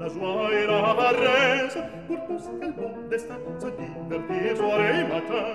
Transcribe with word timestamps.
la 0.00 0.08
joie 0.08 0.48
et 0.52 0.66
la 0.66 0.94
paresse 0.94 1.78
pour 2.06 2.26
tous 2.26 2.50
quel 2.60 2.72
bon 2.72 2.92
destin 3.10 3.38
se 3.58 3.66
divertir 3.66 4.56
soir 4.56 4.80
et 4.80 5.04
matin 5.12 5.46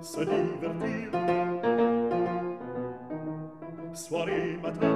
se 0.00 0.20
divertir 0.20 1.12
O 4.14 4.28
et 4.28 4.58
matin 4.62 4.94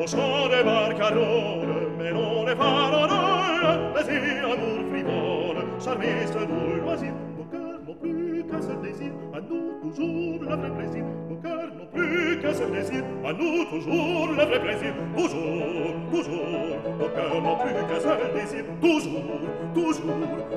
au 0.00 0.06
chant 0.06 0.48
des 0.48 0.64
barcaroles 0.64 1.90
melon 1.98 2.46
et 2.48 2.56
sia 2.56 3.78
plaisir 3.92 4.44
amour 4.52 4.80
frivole 4.90 5.60
charmiste 5.84 6.38
doux 6.38 6.80
loisir 6.82 7.12
n'ont 7.92 7.98
plus 7.98 8.44
qu'un 8.44 8.62
seul 8.62 8.80
désir, 8.80 9.12
à 9.34 9.40
nous 9.40 9.80
toujours 9.82 10.40
le 10.40 10.56
vrai 10.56 10.70
plaisir. 10.70 11.04
Nos 11.28 11.36
cœurs 11.36 11.74
n'ont 11.76 11.86
plus 11.92 12.40
qu'un 12.40 12.54
seul 12.54 12.72
désir, 12.72 13.04
à 13.24 13.32
nous 13.32 13.64
toujours 13.64 14.28
le 14.28 14.44
vrai 14.44 14.60
plaisir. 14.60 14.94
Toujours, 15.16 15.94
toujours, 16.10 16.76
nos 16.98 17.08
cœurs 17.08 17.42
n'ont 17.42 17.56
plus 17.56 17.72
qu'un 17.72 18.00
seul 18.00 18.32
désir. 18.34 18.64
Toujours, 18.80 19.40
toujours, 19.74 20.10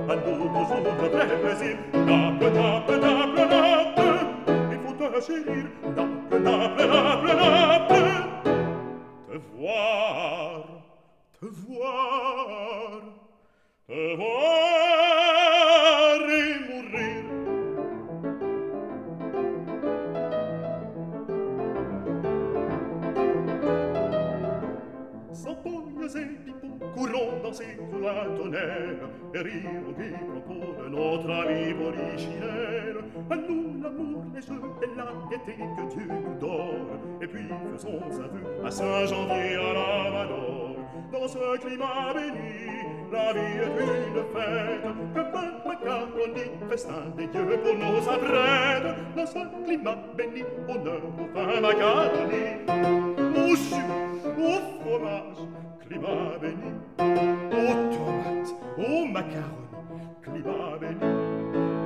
à 0.09 0.15
nous 0.15 0.47
toujours 0.47 0.83
le 1.01 1.07
vrai 1.09 1.41
plaisir. 1.41 1.77
Nappe, 1.93 2.41
nappe, 2.53 2.89
nappe, 3.01 3.49
nappe, 3.49 4.01
il 4.71 4.79
faut 4.79 4.93
te 4.93 5.21
chérir. 5.21 5.65
Nappe, 5.95 6.41
nappe, 6.41 6.79
nappe, 6.79 7.25
nappe, 7.25 7.93
te 9.27 9.37
voir, 9.57 10.63
te 11.39 11.45
voir, 11.45 13.01
te 13.87 14.15
voir. 14.15 15.04
zicula 27.55 28.25
tonella 28.35 29.07
e 29.31 29.41
rio 29.41 29.93
di 29.95 30.09
procura 30.27 30.87
no 30.89 31.23
travivo 31.23 31.89
di 31.91 32.17
schinella 32.17 33.01
à 33.29 33.35
nous 33.35 33.81
l'amour 33.81 34.23
les 34.33 34.41
jeux 34.41 34.61
et 34.83 34.91
la 34.97 35.07
gaieté 35.29 35.55
que 35.75 35.83
tu 35.93 36.05
nous 36.05 36.37
donnes 36.37 36.99
et 37.21 37.27
puis 37.27 37.47
faisons 37.71 38.01
aveu 38.25 38.65
à 38.65 38.69
Saint-Janvier 38.69 39.55
à 39.55 39.73
la 39.73 40.11
Madone 40.11 40.75
dans 41.13 41.27
ce 41.29 41.57
climat 41.61 42.13
béni 42.13 42.75
la 43.13 43.31
vie 43.31 43.59
est 43.65 43.79
une 44.09 44.23
fête 44.33 44.87
que 45.13 45.21
peint 45.31 45.53
macaroni 45.65 46.45
festin 46.69 47.03
des 47.15 47.27
dieux 47.27 47.59
pour 47.63 47.75
nos 47.75 48.09
apprêtes. 48.09 48.95
Dans 49.15 49.25
ce 49.27 49.63
climat 49.63 49.97
béni 50.17 50.43
honneur 50.67 51.01
au 51.21 51.25
vin 51.33 51.61
macaroni 51.61 52.43
au 53.37 53.55
jus 53.55 53.75
au 54.37 54.81
fromage 54.81 55.64
climat 55.87 56.37
béni, 56.41 56.71
aux 56.99 57.75
tomates, 57.93 58.55
aux 58.77 59.05
macaroni, 59.05 60.01
climat 60.23 60.77
béni, 60.79 60.99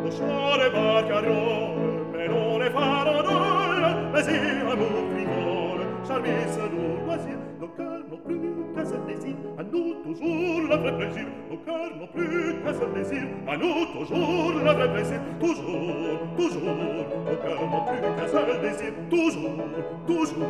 aux 0.05 0.11
soins 0.11 0.57
de 0.57 0.69
barcarole, 0.71 2.07
melone 2.13 2.63
e 2.63 2.69
faranole, 2.71 4.11
plaisir, 4.11 4.69
amour, 4.71 5.03
frivole, 5.11 5.85
service 6.03 6.57
de 6.57 7.05
loisir, 7.05 7.37
car 7.75 7.99
non 8.09 8.17
plus 8.25 8.39
qu'à 8.75 8.85
ce 8.85 8.95
désir, 9.07 9.35
à 9.57 9.63
nous 9.63 9.93
toujours 10.03 10.61
le 10.69 10.75
vrai 10.75 10.97
plaisir. 10.97 11.25
Au 11.51 11.57
car 11.57 11.75
non 11.99 12.07
plus 12.07 12.55
qu'à 12.63 12.73
ce 12.73 12.85
désir, 12.93 13.27
à 13.47 13.57
nous 13.57 13.85
toujours 13.93 14.51
le 14.53 14.71
vrai 14.71 14.93
plaisir. 14.93 15.19
Toujours, 15.39 16.19
toujours, 16.37 17.05
au 17.31 17.35
car 17.43 17.59
non 17.73 17.81
plus 17.85 18.01
qu'à 18.17 18.27
ce 18.27 18.61
désir. 18.61 18.93
Toujours, 19.09 19.67
toujours, 20.07 20.47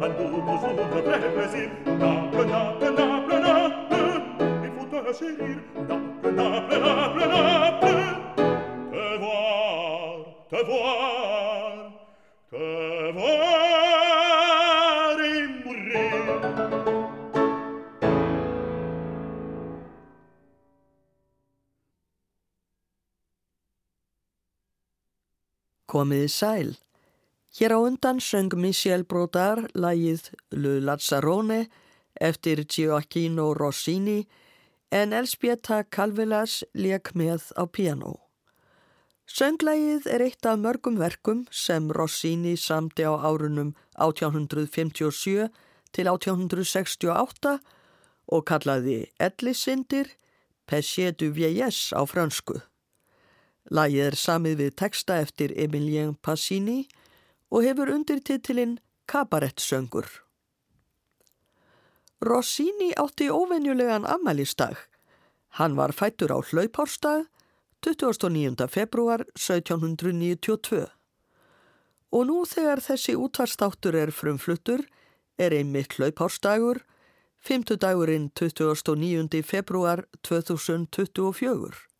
à 0.00 0.08
nous 0.08 0.40
toujours 0.48 0.76
le 0.76 1.00
vrai 1.00 1.20
plaisir. 1.34 1.68
Naple, 1.86 2.46
naple, 2.46 2.88
naple, 2.96 3.36
naple, 3.42 4.02
il 4.64 4.70
faut 4.70 4.86
te 4.86 5.12
chérir. 5.18 5.58
Naple, 5.88 6.30
naple, 6.34 6.76
naple, 6.78 7.24
naple, 7.32 8.02
te 8.90 9.18
voir, 9.18 10.10
te 10.50 10.66
voir. 10.66 11.41
Komiði 25.92 26.28
sæl. 26.32 26.70
Hér 27.52 27.76
á 27.76 27.78
undan 27.84 28.20
söng 28.20 28.54
Michel 28.56 29.04
Brodar 29.04 29.66
lagið 29.76 30.30
Le 30.56 30.78
Lazzarone 30.80 31.66
eftir 32.16 32.64
Gioacchino 32.64 33.52
Rossini 33.52 34.22
en 34.90 35.12
Elspieta 35.12 35.82
Calvelas 35.84 36.62
leik 36.72 37.12
með 37.12 37.52
á 37.60 37.68
piano. 37.68 38.14
Sönglægið 39.28 40.08
er 40.08 40.24
eitt 40.24 40.48
af 40.48 40.58
mörgum 40.64 40.96
verkum 41.00 41.44
sem 41.50 41.92
Rossini 41.92 42.56
samti 42.56 43.04
á 43.04 43.12
árunum 43.12 43.74
1857 44.00 45.52
til 45.92 46.08
1868 46.08 47.58
og 48.32 48.44
kallaði 48.48 48.98
Ellisindir 49.20 50.16
Pesce 50.66 51.12
du 51.12 51.28
Vieillesse 51.36 51.92
á 51.92 52.00
fransku. 52.08 52.62
Lagið 53.70 54.06
er 54.06 54.16
samið 54.18 54.58
við 54.58 54.74
texta 54.76 55.20
eftir 55.22 55.52
Emilien 55.54 56.14
Passini 56.14 56.88
og 57.52 57.62
hefur 57.62 57.92
undirtitilinn 57.94 58.78
Kabarettsöngur. 59.06 60.08
Rossini 62.22 62.92
átti 62.96 63.28
óvenjulegan 63.30 64.06
afmælistag. 64.06 64.76
Hann 65.58 65.76
var 65.76 65.92
fættur 65.92 66.32
á 66.34 66.38
hlaupárstag 66.42 67.26
29. 67.82 68.68
februar 68.68 69.24
1792. 69.34 70.86
Og 72.12 72.26
nú 72.26 72.44
þegar 72.46 72.80
þessi 72.80 73.16
útvarstáttur 73.18 73.96
er 73.98 74.10
frumfluttur 74.14 74.84
er 75.38 75.50
einmitt 75.50 75.96
hlaupárstagur, 75.98 76.82
5. 77.42 77.76
dagurinn 77.82 78.30
29. 78.38 79.42
februar 79.42 80.04
2024. 80.22 81.91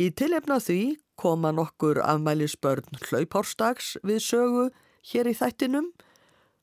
Í 0.00 0.08
tilefna 0.16 0.56
því 0.64 0.96
koma 1.20 1.50
nokkur 1.52 1.98
afmælisbörn 2.00 3.02
hlaupárstags 3.10 3.98
við 4.06 4.22
sögu 4.24 4.62
hér 5.10 5.28
í 5.28 5.34
þættinum 5.36 5.90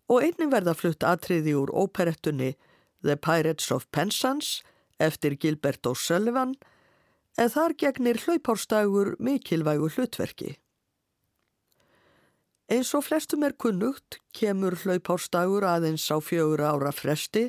og 0.10 0.24
einnig 0.25 0.50
verða 0.50 0.74
flutt 0.78 1.06
atriði 1.06 1.54
úr 1.60 1.69
óperettunni 1.69 2.56
The 3.06 3.18
Pirates 3.22 3.69
of 3.75 3.86
Penzance 3.94 4.63
eftir 4.98 5.36
Gilbert 5.38 5.86
O'Sullivan 5.86 6.56
en 7.38 7.51
þar 7.54 7.75
gegnir 7.78 8.18
hlaupárstagur 8.24 9.13
mikilvægu 9.22 9.92
hlutverki. 9.94 10.56
Eins 12.74 12.90
og 12.98 13.06
flestum 13.06 13.45
er 13.45 13.54
kunnugt 13.54 14.18
kemur 14.33 14.75
hlaupárstagur 14.81 15.68
aðeins 15.68 16.10
á 16.10 16.18
fjögur 16.18 16.66
ára 16.66 16.90
fresti 16.90 17.45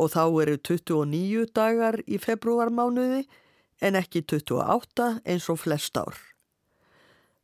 og 0.00 0.14
þá 0.16 0.24
eru 0.46 0.56
29 0.56 1.44
dagar 1.52 2.00
í 2.08 2.16
februarmánuði 2.16 3.26
en 3.80 3.96
ekki 3.98 4.22
28 4.22 5.20
eins 5.24 5.48
og 5.48 5.60
flest 5.64 5.96
ár. 5.96 6.16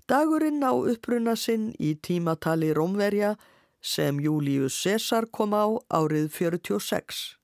Dagurinn 0.07 0.63
á 0.63 0.71
uppruna 0.71 1.35
sinn 1.35 1.73
í 1.83 1.97
tímatali 1.99 2.71
Rómverja 2.77 3.35
sem 3.83 4.21
Július 4.23 4.77
Cæsar 4.83 5.27
kom 5.33 5.55
á 5.57 5.67
árið 5.91 6.29
46. 6.31 7.37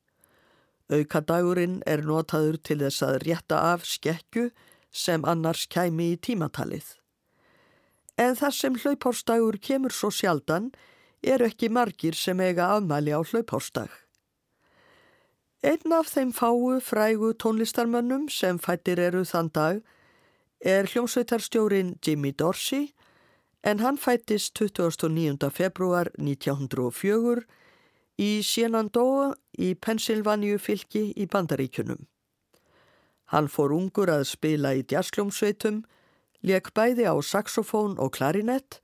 Aukadagurinn 0.93 1.81
er 1.87 2.05
notaður 2.07 2.61
til 2.63 2.79
þess 2.85 3.03
að 3.07 3.19
rétta 3.27 3.59
af 3.73 3.87
skekju 3.89 4.51
sem 4.93 5.25
annars 5.25 5.65
kæmi 5.67 6.13
í 6.13 6.21
tímatalið. 6.21 6.85
En 8.21 8.37
þar 8.37 8.55
sem 8.55 8.77
hlaupárstagur 8.77 9.57
kemur 9.59 9.95
svo 9.97 10.13
sjaldan 10.13 10.71
eru 11.23 11.49
ekki 11.49 11.71
margir 11.73 12.19
sem 12.19 12.41
eiga 12.45 12.69
afmæli 12.77 13.15
á 13.15 13.21
hlaupárstag. 13.25 14.02
Einn 15.63 15.93
af 15.95 16.09
þeim 16.11 16.33
fáu 16.35 16.81
frægu 16.83 17.29
tónlistarmönnum 17.39 18.25
sem 18.35 18.57
fættir 18.59 18.99
eru 18.99 19.21
þann 19.23 19.51
dag 19.55 19.77
er 20.59 20.89
hljómsveitarstjórin 20.91 21.93
Jimmy 22.03 22.33
Dorsey 22.35 22.89
en 23.63 23.79
hann 23.79 23.99
fættist 23.99 24.59
29. 24.59 25.51
februar 25.55 26.11
1904 26.19 27.47
í 28.19 28.43
Shenandoah 28.43 29.39
í 29.55 29.71
Pennsylvania 29.79 30.59
fylki 30.59 31.13
í 31.15 31.31
Bandaríkunum. 31.31 32.09
Hann 33.31 33.47
fór 33.47 33.71
ungur 33.79 34.11
að 34.11 34.27
spila 34.35 34.75
í 34.75 34.83
djassljómsveitum, 34.83 35.85
leik 36.43 36.75
bæði 36.75 37.07
á 37.07 37.15
saxofón 37.23 38.01
og 38.03 38.17
klarinett 38.19 38.83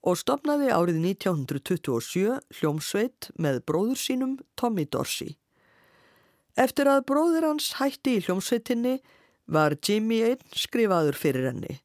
og 0.00 0.16
stopnaði 0.16 0.72
árið 0.72 1.02
1927 1.12 2.38
hljómsveit 2.56 3.34
með 3.36 3.66
bróður 3.68 4.00
sínum 4.00 4.38
Tommy 4.56 4.88
Dorsey. 4.88 5.36
Eftir 6.56 6.88
að 6.88 7.04
bróður 7.10 7.50
hans 7.50 7.74
hætti 7.76 8.16
í 8.16 8.22
hljómsveitinni 8.24 8.96
var 9.52 9.76
Jimmy 9.76 10.22
einn 10.24 10.56
skrifaður 10.56 11.18
fyrir 11.20 11.50
henni. 11.50 11.80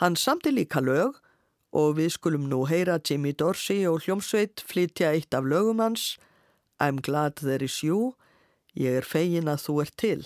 Hann 0.00 0.16
samti 0.16 0.54
líka 0.54 0.80
lög 0.80 1.20
og 1.74 1.98
við 1.98 2.14
skulum 2.16 2.46
nú 2.50 2.64
heyra 2.70 2.96
Jimmy 2.98 3.34
Dorsey 3.36 3.84
og 3.90 4.06
hljómsveit 4.06 4.64
flytja 4.64 5.12
eitt 5.12 5.36
af 5.36 5.44
lögum 5.44 5.82
hans 5.84 6.14
I'm 6.80 7.00
glad 7.00 7.36
there 7.36 7.64
is 7.64 7.82
you, 7.82 8.14
ég 8.74 8.98
er 8.98 9.06
fegin 9.06 9.52
að 9.52 9.66
þú 9.66 9.76
er 9.84 9.92
til. 10.00 10.22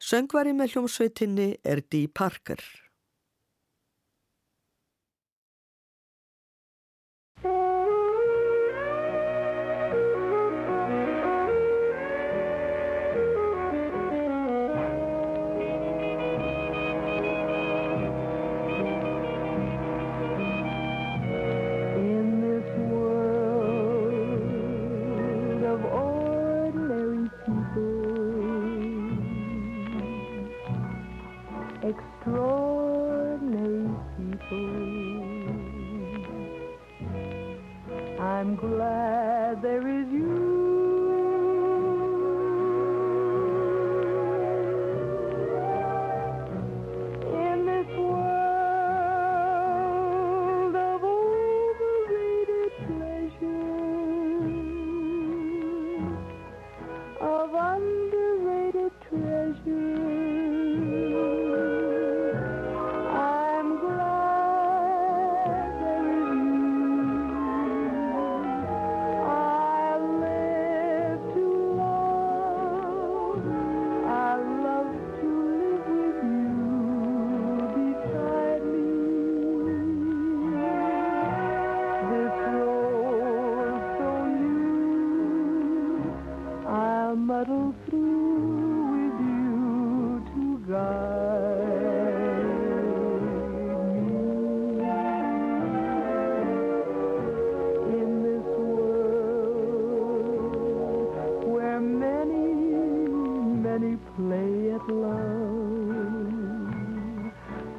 Söngvari 0.00 0.56
með 0.56 0.74
hljómsveitinni 0.74 1.50
er 1.62 1.84
Dee 1.92 2.08
Parker. 2.08 2.60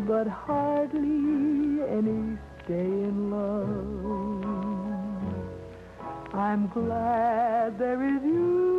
but 0.07 0.27
hardly 0.27 1.81
any 1.89 2.37
stay 2.63 2.73
in 3.09 3.31
love. 3.31 3.65
I'm 6.33 6.67
glad 6.67 7.79
there 7.79 8.03
is 8.03 8.23
you. 8.23 8.74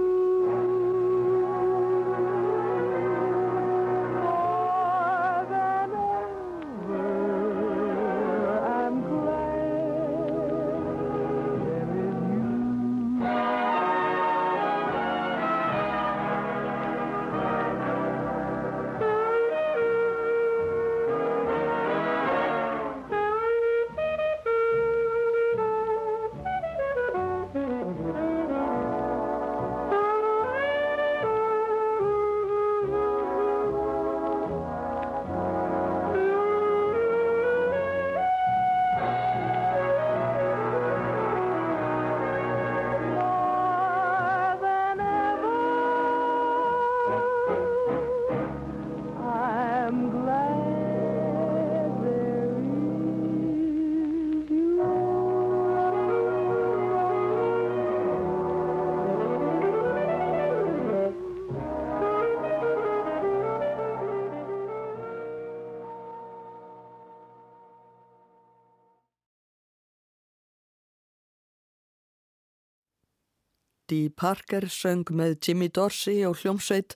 Dee 73.96 74.10
Parker 74.10 74.66
söng 74.68 75.08
með 75.08 75.38
Jimmy 75.46 75.68
Dorsey 75.72 76.20
og 76.28 76.42
hljómsveit 76.42 76.92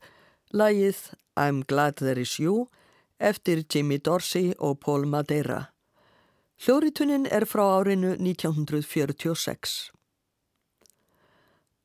lægið 0.53 0.99
I'm 1.41 1.63
Glad 1.65 1.97
There 2.01 2.21
Is 2.21 2.35
You 2.37 2.67
eftir 3.17 3.63
Jimmy 3.73 3.97
Dorsey 3.97 4.53
og 4.59 4.81
Paul 4.85 5.07
Madeira. 5.09 5.71
Hljóritunnin 6.61 7.25
er 7.31 7.47
frá 7.49 7.63
árinu 7.79 8.11
1946. 8.19 9.93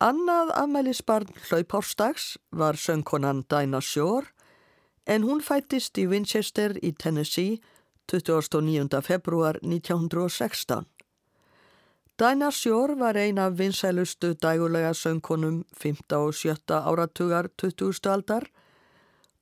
Annað 0.03 0.51
afmælisbarn 0.59 1.31
hlaupárstags 1.45 2.35
var 2.51 2.75
söngkonan 2.75 3.45
Dinah 3.47 3.81
Shore 3.81 4.33
en 5.07 5.23
hún 5.23 5.39
fættist 5.39 5.95
í 6.01 6.09
Winchester 6.11 6.75
í 6.83 6.91
Tennessee 6.91 7.61
29. 8.11 8.99
februar 9.01 9.63
1916. 9.63 10.83
Dinah 12.17 12.51
Shore 12.51 12.95
var 12.95 13.17
ein 13.17 13.37
af 13.37 13.57
vinsælustu 13.59 14.33
dægulega 14.33 14.93
söngkonum 14.93 15.65
5. 15.73 15.97
og 16.11 16.33
7. 16.33 16.55
áratugar 16.69 17.49
20. 17.57 18.07
aldar 18.07 18.45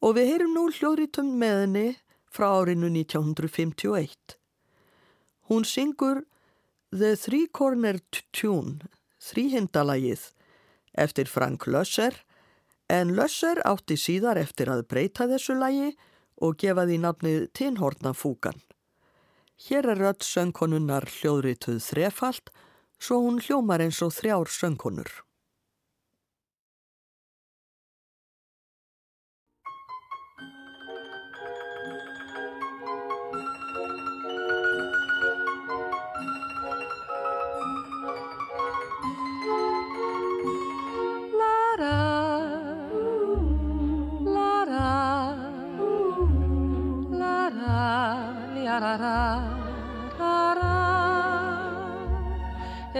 og 0.01 0.15
við 0.17 0.31
heyrum 0.31 0.55
nú 0.57 0.63
hljóðrítum 0.73 1.29
með 1.37 1.59
henni 1.61 1.83
frá 2.33 2.47
árinu 2.49 2.89
1951. 2.89 4.17
Hún 5.49 5.69
syngur 5.69 6.23
The 6.89 7.13
Three 7.15 7.45
Cornered 7.53 8.23
Tune, 8.33 8.81
þrýhindalagið, 9.21 10.31
eftir 10.97 11.29
Frank 11.29 11.67
Lösser 11.67 12.23
en 12.89 13.13
Lösser 13.13 13.61
átti 13.69 14.01
síðar 14.01 14.41
eftir 14.41 14.73
að 14.73 14.87
breyta 14.89 15.29
þessu 15.29 15.59
lagi 15.61 15.93
og 16.41 16.57
gefa 16.57 16.89
því 16.89 16.97
nafnið 17.05 17.49
Tinnhortnafúkan. 17.53 18.57
Hér 19.61 19.93
er 19.93 19.99
rödd 20.01 20.25
söngkonunnar 20.25 21.05
hljóðrituð 21.05 21.77
þrefalt 21.85 22.49
svo 23.03 23.19
hún 23.19 23.41
hljómar 23.43 23.81
eins 23.83 23.99
og 24.05 24.13
þrjár 24.15 24.47
söngkonur. 24.47 25.09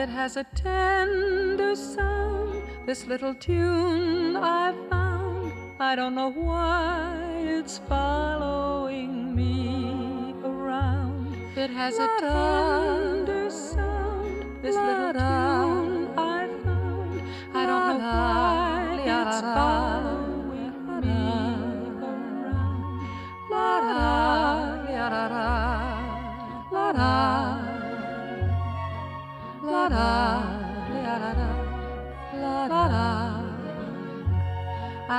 It 0.03 0.09
has 0.09 0.35
a 0.35 0.43
tender 0.53 1.77
sound, 1.77 2.61
this 2.85 3.05
little 3.05 3.33
tune 3.33 4.35
I 4.35 4.73
found. 4.89 5.53
I 5.79 5.95
don't 5.95 6.13
know 6.13 6.27
why 6.27 7.15
it's 7.37 7.77
following 7.87 9.33
me 9.33 10.35
around. 10.43 11.33
It 11.55 11.69
has 11.69 11.99
a 11.99 12.09
tender 12.19 13.49
sound, 13.49 14.61
this 14.61 14.75
little 14.75 15.13
tune 15.13 16.09
I 16.17 16.49
found. 16.65 17.21
I 17.53 17.65
don't 17.65 17.87
know 17.87 17.99
why 18.03 18.99
it's 19.05 19.39
following 19.39 20.22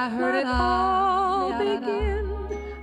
I 0.04 0.08
heard 0.10 0.34
it 0.34 0.46
all 0.46 1.58
begin 1.58 2.26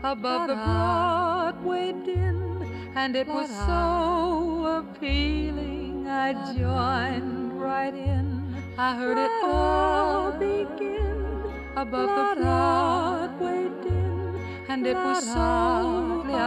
above 0.03 0.47
the 0.47 0.55
Broadway 0.55 1.91
din, 2.03 2.65
and 2.95 3.15
it 3.15 3.27
was 3.27 3.47
so 3.47 4.81
appealing. 4.81 6.07
I 6.07 6.33
joined 6.57 7.61
right 7.61 7.93
in. 7.93 8.55
I 8.75 8.95
heard 8.95 9.19
it 9.19 9.29
all 9.43 10.31
begin 10.31 11.43
above 11.75 12.09
the 12.09 12.41
Broadway 12.41 13.69
din, 13.83 14.41
and 14.67 14.87
it 14.87 14.95
was 14.95 15.23
so 15.23 16.21
appealing. 16.21 16.39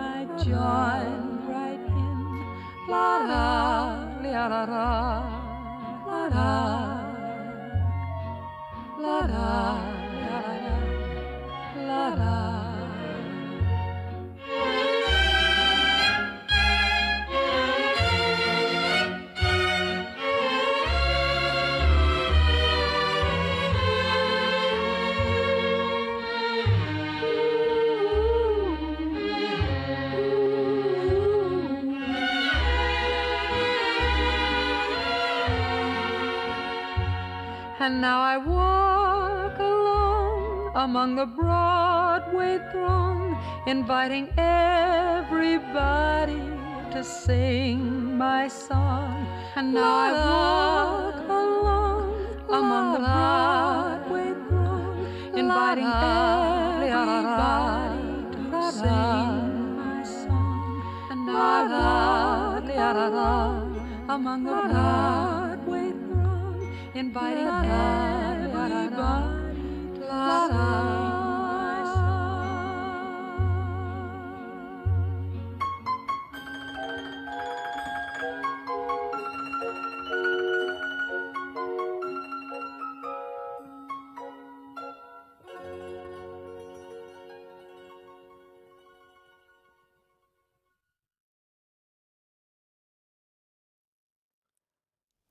I 0.00 0.24
joined 0.48 1.46
right 1.46 1.84
in. 1.84 2.18
La 2.88 3.18
la 3.18 4.08
la 4.22 4.46
la 4.48 4.64
la 6.06 6.28
da. 6.30 6.95
And 37.86 38.00
now 38.00 38.20
I 38.20 38.36
walk 38.38 38.65
among 40.86 41.16
the 41.16 41.26
Broadway 41.26 42.60
throng, 42.70 43.34
inviting 43.66 44.28
everybody 44.38 46.38
to 46.92 47.02
sing 47.02 48.16
my 48.16 48.46
song. 48.46 49.26
And 49.56 49.74
now 49.74 49.82
I 49.82 50.12
walk 50.30 51.16
along 51.28 52.14
among 52.60 52.92
the 52.92 53.00
Broadway 53.00 54.32
throng, 54.46 54.94
inviting 55.34 55.90
everybody 56.94 58.22
to 58.52 58.70
sing 58.70 59.76
my 59.82 60.04
song. 60.04 60.82
And 61.10 61.26
now 61.26 61.58
I 61.58 61.60
walk 61.74 62.70
along 63.08 63.74
among 64.08 64.44
the 64.44 64.54
Broadway 64.70 65.90
throng, 65.90 66.62
inviting 66.94 67.48
everybody 67.48 68.86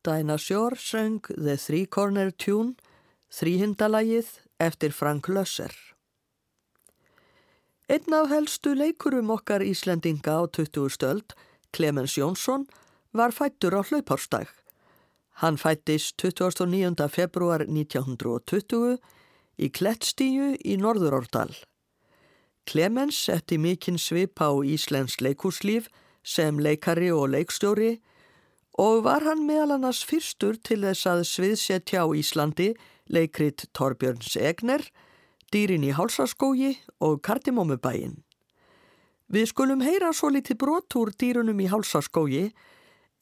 Dinah 0.05 0.37
Shore 0.37 0.75
söng 0.75 1.19
The 1.27 1.57
Three 1.57 1.87
Corner 1.89 2.29
Tune, 2.29 2.75
þrýhindalagið 3.33 4.44
eftir 4.59 4.91
Frank 4.91 5.27
Lösser. 5.27 5.71
Einn 7.89 8.13
af 8.13 8.29
helstu 8.29 8.73
leikurum 8.73 9.29
okkar 9.29 9.61
Íslendinga 9.61 10.41
á 10.41 10.47
20. 10.47 10.89
stöld, 10.89 11.35
Clemens 11.73 12.17
Jónsson, 12.17 12.65
var 13.13 13.31
fættur 13.31 13.77
á 13.77 13.81
hlaupárstag. 13.85 14.47
Hann 15.41 15.57
fættist 15.57 16.17
29. 16.17 17.09
februar 17.09 17.61
1920 17.67 18.97
í 19.57 19.69
Klettstíu 19.69 20.55
í 20.65 20.77
Norðurórdal. 20.79 21.51
Clemens 22.65 23.19
setti 23.27 23.57
mikinn 23.61 23.99
svip 24.01 24.41
á 24.41 24.49
Íslensk 24.65 25.21
leikúslíf 25.21 25.91
sem 26.23 26.57
leikari 26.57 27.11
og 27.11 27.29
leikstjóri 27.35 27.99
og 28.81 29.03
var 29.05 29.23
hann 29.27 29.45
meðal 29.45 29.75
annars 29.77 30.01
fyrstur 30.03 30.57
til 30.57 30.81
þess 30.81 31.05
að 31.05 31.21
sviðsetja 31.29 32.01
á 32.01 32.07
Íslandi 32.09 32.73
leikrit 33.09 33.67
Torbjörns 33.73 34.35
Egner, 34.37 34.83
Dýrin 35.53 35.85
í 35.85 35.91
hálsaskógi 35.95 36.73
og 36.99 37.21
Kardimómubæin. 37.23 38.23
Við 39.31 39.49
skulum 39.49 39.81
heyra 39.85 40.11
svo 40.13 40.29
litið 40.33 40.59
brot 40.61 40.95
úr 40.99 41.11
dýrunum 41.13 41.61
í 41.63 41.69
hálsaskógi 41.71 42.49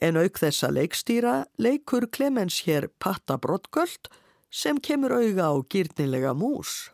en 0.03 0.19
auk 0.19 0.39
þessa 0.39 0.71
leikstýra 0.73 1.35
leikur 1.61 2.09
Clemens 2.11 2.63
hér 2.67 2.89
Patta 2.99 3.37
Brottgöld 3.39 4.09
sem 4.51 4.79
kemur 4.79 5.15
auga 5.15 5.47
á 5.51 5.55
gýrnilega 5.71 6.33
mús. 6.35 6.91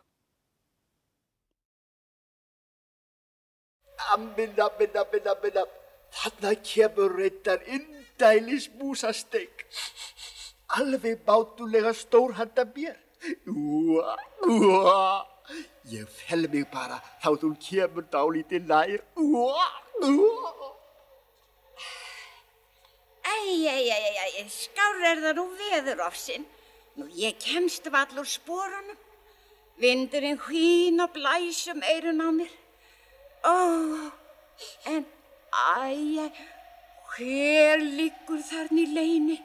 Amminna, 4.14 4.70
minna, 4.78 5.04
minna, 5.12 5.34
minna, 5.42 5.64
þarna 6.20 6.54
kemur 6.64 7.18
reyndar 7.18 7.60
indælis 7.66 8.70
músasteik. 8.78 9.66
Alveg 10.78 11.24
bátulega 11.26 11.92
stór 11.92 12.32
handa 12.38 12.64
mér. 12.74 12.96
Úa, 13.46 14.16
úa, 14.46 15.26
ég 15.90 16.06
fel 16.08 16.46
mig 16.48 16.68
bara 16.70 17.00
þá 17.20 17.30
þú 17.42 17.50
kemur 17.66 18.06
dálítið 18.12 18.68
nær. 18.70 19.00
Úa, 19.18 19.66
úa. 20.06 20.70
Æj, 23.30 23.66
æj, 23.74 23.90
æj, 23.96 24.18
æj, 24.24 24.48
skár 24.54 25.02
er 25.10 25.20
það 25.24 25.36
nú 25.40 25.46
veðurofsinn. 25.58 26.46
Nú 26.96 27.08
ég 27.18 27.36
kemst 27.42 27.90
vall 27.92 28.22
úr 28.22 28.28
spórunum. 28.28 28.98
Vindurinn 29.80 30.38
hvín 30.46 31.02
og 31.02 31.12
blæsum 31.16 31.82
eirun 31.82 32.22
á 32.22 32.28
mér. 32.38 32.54
Ó, 33.42 33.56
en 34.92 35.04
æj, 35.82 36.30
æj, 36.30 36.32
hver 37.10 37.82
liggur 37.82 38.42
þarna 38.44 38.84
í 38.84 38.90
leini? 38.94 39.38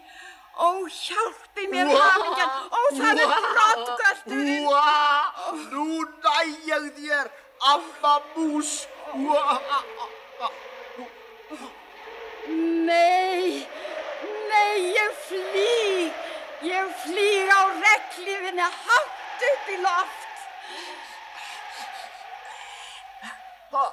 Ó, 0.55 0.67
hjálpi 0.88 1.67
mér 1.67 1.89
hafingjan, 1.91 2.50
ó, 2.71 2.79
það 2.95 3.19
er 3.24 3.31
brottgöldurinn. 3.55 4.69
Nú 5.71 5.88
næ 6.24 6.35
ég 6.71 6.85
þér, 6.95 7.31
amma 7.71 8.13
mús. 8.35 8.71
Nei, 12.88 13.67
nei, 14.50 14.77
ég 14.95 15.12
flýg, 15.27 16.24
ég 16.71 16.95
flýg 17.03 17.51
á 17.51 17.62
reglífinni 17.83 18.69
hátt 18.79 19.47
upp 19.51 19.69
í 19.75 19.77
loft. 19.83 20.24
ha, 23.75 23.85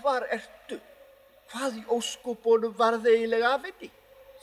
hvar 0.00 0.28
ertu? 0.32 0.80
Hvað 1.50 1.80
í 1.80 1.88
óskubónum 1.92 2.76
var 2.78 2.96
það 2.96 3.12
eiginlega 3.14 3.56
af 3.56 3.64
henni? 3.68 3.90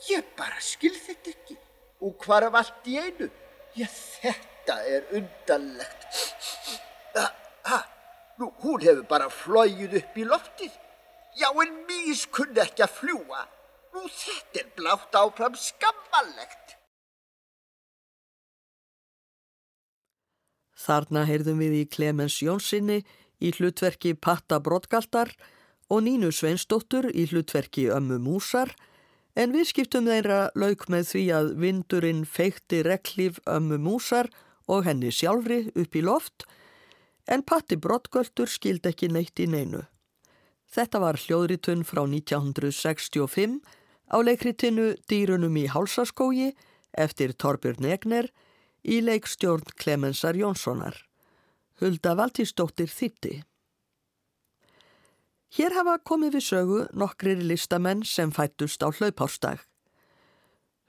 Ég 0.06 0.24
bara 0.38 0.60
skil 0.62 0.94
þetta 0.94 1.32
ekki. 1.34 1.58
Og 2.06 2.14
hvar 2.22 2.46
af 2.46 2.58
allt 2.60 2.86
í 2.86 2.94
einu? 3.02 3.26
Já, 3.74 3.88
þetta 3.90 4.76
er 4.86 5.08
undanlegt. 5.18 6.06
Ha, 7.16 7.26
ha, 7.70 7.80
nú, 8.38 8.52
hún 8.62 8.84
hefur 8.84 9.04
bara 9.10 9.26
flóið 9.32 9.98
upp 9.98 10.18
í 10.18 10.26
loftið. 10.28 10.74
Já, 11.38 11.50
en 11.50 11.74
mís 11.90 12.24
kunni 12.30 12.62
ekki 12.62 12.86
að 12.86 12.94
fljúa. 13.00 13.44
Nú, 13.94 14.06
þetta 14.06 14.62
er 14.62 14.72
blátt 14.78 15.18
áfram 15.18 15.58
skammalegt. 15.58 16.76
Þarna 20.78 21.24
heyrðum 21.26 21.58
við 21.58 21.80
í 21.82 21.86
Clemens 21.90 22.38
Jónssoni 22.40 23.02
í 23.42 23.50
hlutverki 23.56 24.14
Patta 24.14 24.60
Brottgaldar 24.62 25.32
og 25.90 26.04
Nínu 26.06 26.30
Sveinsdóttur 26.32 27.10
í 27.10 27.26
hlutverki 27.30 27.88
ömmu 27.92 28.20
músar 28.22 28.72
en 29.38 29.54
viðskiptum 29.54 30.08
þeirra 30.10 30.48
lauk 30.58 30.88
með 30.90 31.10
því 31.12 31.24
að 31.38 31.50
vindurinn 31.62 32.24
feikti 32.26 32.82
reklíf 32.86 33.38
ömmu 33.46 33.78
músar 33.78 34.30
og 34.66 34.86
henni 34.88 35.12
sjálfri 35.14 35.68
upp 35.78 35.94
í 35.94 36.02
loft 36.02 36.46
en 37.30 37.44
Patti 37.46 37.78
Brottgöldur 37.78 38.50
skild 38.50 38.86
ekki 38.88 39.10
neitt 39.12 39.38
í 39.38 39.46
neinu. 39.46 39.84
Þetta 40.68 41.00
var 41.00 41.18
hljóðritun 41.22 41.84
frá 41.86 42.02
1965 42.04 43.60
á 44.10 44.16
leikritinu 44.24 44.90
Dýrunum 45.08 45.56
í 45.60 45.68
hálsaskógi 45.70 46.50
eftir 46.92 47.32
Torbjörn 47.32 47.88
Egner 47.88 48.30
í 48.84 49.00
leikstjórn 49.04 49.76
Klemensar 49.76 50.36
Jónssonar. 50.36 50.96
Hulda 51.78 52.16
Valtísdóttir 52.18 52.90
þýtti. 52.90 53.42
Hér 55.48 55.72
hafa 55.72 55.96
komið 56.04 56.34
við 56.36 56.44
sögu 56.44 56.78
nokkrir 56.92 57.40
listamenn 57.40 58.02
sem 58.04 58.32
fættust 58.34 58.82
á 58.84 58.92
hlaupárstag. 58.92 59.62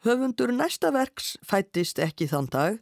Höfundur 0.04 0.52
næsta 0.52 0.92
verks 0.92 1.38
fættist 1.48 2.00
ekki 2.00 2.28
þann 2.28 2.50
dag 2.52 2.80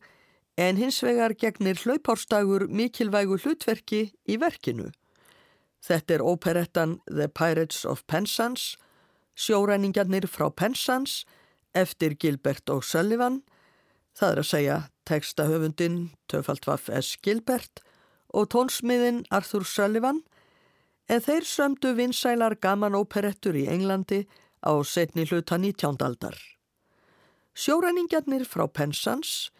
en 0.57 0.77
hins 0.81 1.03
vegar 1.05 1.35
gegnir 1.37 1.77
hlaupárstagur 1.77 2.65
mikilvægu 2.69 3.37
hlutverki 3.43 4.07
í 4.25 4.37
verkinu. 4.41 4.89
Þetta 5.85 6.17
er 6.17 6.25
óperettan 6.25 6.97
The 7.05 7.27
Pirates 7.29 7.85
of 7.85 8.01
Penzance, 8.09 8.77
sjóræningarnir 9.37 10.25
frá 10.25 10.49
Penzance 10.49 11.25
eftir 11.77 12.17
Gilbert 12.17 12.69
og 12.73 12.81
Sullivan, 12.83 13.43
það 14.17 14.31
er 14.31 14.41
að 14.41 14.49
segja 14.49 14.77
textahöfundin 15.05 15.99
Töfaldvaff 16.27 16.89
S. 16.89 17.13
Gilbert 17.21 17.83
og 18.33 18.49
tónsmiðin 18.49 19.21
Arthur 19.29 19.63
Sullivan 19.63 20.23
en 21.07 21.23
þeir 21.23 21.45
sömdu 21.47 21.93
vinsælar 21.95 22.57
gaman 22.61 22.95
óperettur 22.95 23.55
í 23.55 23.67
Englandi 23.71 24.25
á 24.63 24.73
setni 24.83 25.25
hluta 25.25 25.57
19. 25.57 25.97
aldar. 26.03 26.35
Sjóræningjarnir 27.57 28.45
frá 28.45 28.67
Penzance 28.67 29.51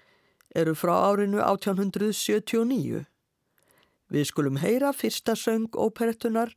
eru 0.55 0.75
frá 0.75 0.93
árinu 1.09 1.39
1879. 1.41 3.05
Við 4.07 4.25
skulum 4.29 4.59
heyra 4.61 4.93
fyrsta 4.93 5.35
söng 5.35 5.71
óperettunar 5.75 6.53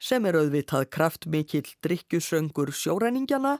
sem 0.00 0.24
er 0.26 0.38
auðvitað 0.40 0.88
kraftmikill 0.94 1.68
drikkjusöngur 1.84 2.72
sjóræningjana 2.72 3.58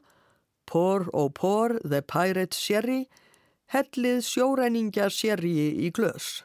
Pour 0.67 1.11
og 1.13 1.35
Pour 1.35 1.79
the 1.85 2.01
Pirate 2.03 2.57
Sherry 2.57 3.05
hellið 3.71 4.23
sjóræningja 4.27 5.11
sherry 5.11 5.71
í 5.87 5.91
glös. 5.95 6.41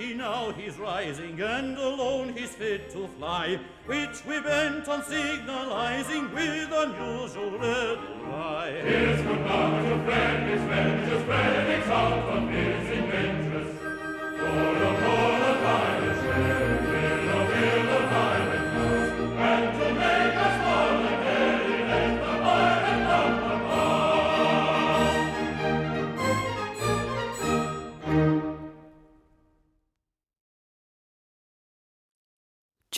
Twenty 0.00 0.14
now 0.14 0.50
he's 0.52 0.78
rising, 0.78 1.40
and 1.40 1.76
alone 1.76 2.32
he's 2.34 2.50
fit 2.50 2.88
to 2.90 3.06
fly, 3.18 3.58
which 3.86 4.24
we 4.26 4.40
bent 4.40 4.88
on 4.88 5.02
signalizing 5.02 6.32
with 6.32 6.72
unusual 6.72 7.50
reply. 7.50 8.80
Here's 8.82 9.20
good 9.20 9.40
luck 9.46 9.84
to 9.84 10.04
friend, 10.04 10.50
his 10.50 10.62
ventures, 10.62 11.22
spreading 11.22 11.90
out 11.90 12.28
on 12.30 12.48
his 12.48 12.98
adventures. 12.98 13.49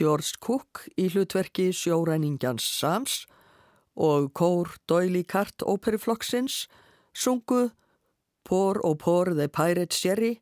George 0.02 0.34
Cook 0.42 0.88
í 0.98 1.06
hlutverki 1.12 1.68
sjóræningjans 1.70 2.64
Sams 2.80 3.20
og 3.94 4.32
kór 4.34 4.72
Doyle 4.90 5.22
Cart 5.22 5.62
óperiflokksins 5.62 6.64
sungu 7.14 7.68
Pour 8.42 8.80
og 8.82 8.98
Pour 8.98 9.30
the 9.36 9.46
Pirate 9.46 9.94
Sherry 9.94 10.40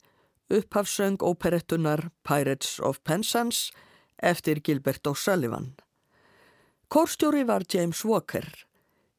upphafsöng 0.48 1.20
óperettunar 1.20 2.08
Pirates 2.24 2.80
of 2.80 3.02
Penzance 3.04 3.72
eftir 4.16 4.60
Gilbert 4.64 5.06
O'Sullivan. 5.06 5.74
Kórstjóri 6.88 7.44
var 7.46 7.62
James 7.68 8.04
Walker. 8.04 8.48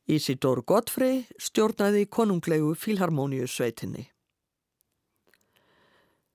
Isidor 0.08 0.63
Godfrey 0.65 1.27
stjórnaði 1.38 2.08
konunglegu 2.10 2.73
filharmoníu 2.75 3.45
sveitinni. 3.47 4.10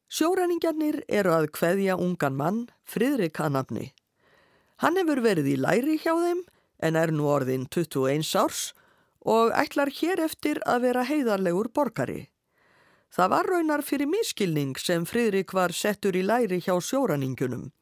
Sjóræningjarnir 0.06 1.00
eru 1.10 1.32
að 1.34 1.48
kveðja 1.56 1.96
ungan 1.98 2.36
mann, 2.38 2.58
Fridrik 2.86 3.40
Hanafni. 3.42 3.90
Hann 4.78 4.98
hefur 5.00 5.18
verið 5.24 5.48
í 5.50 5.56
læri 5.58 5.96
hjá 5.98 6.12
þeim 6.14 6.44
en 6.86 6.98
er 7.00 7.10
nú 7.10 7.26
orðin 7.26 7.66
21 7.66 8.30
árs 8.38 8.60
og 9.26 9.50
ætlar 9.58 9.90
hér 9.90 10.22
eftir 10.22 10.60
að 10.62 10.86
vera 10.86 11.02
heiðarlegur 11.08 11.72
borgari. 11.74 12.28
Það 13.10 13.32
var 13.32 13.50
raunar 13.50 13.82
fyrir 13.82 14.06
miskilning 14.06 14.76
sem 14.78 15.06
Fridrik 15.08 15.54
var 15.56 15.74
settur 15.74 16.14
í 16.14 16.22
læri 16.22 16.60
hjá 16.62 16.76
sjóræningunum. 16.78 17.72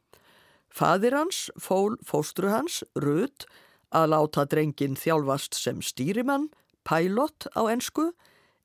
Fadir 0.72 1.14
hans, 1.18 1.50
fól 1.60 1.98
fóstru 2.06 2.48
hans, 2.48 2.80
Rud, 2.96 3.44
að 3.92 4.08
láta 4.14 4.46
drengin 4.48 4.96
þjálfast 4.96 5.58
sem 5.58 5.82
stýrimann, 5.84 6.48
pilot 6.88 7.50
á 7.52 7.68
ensku, 7.68 8.12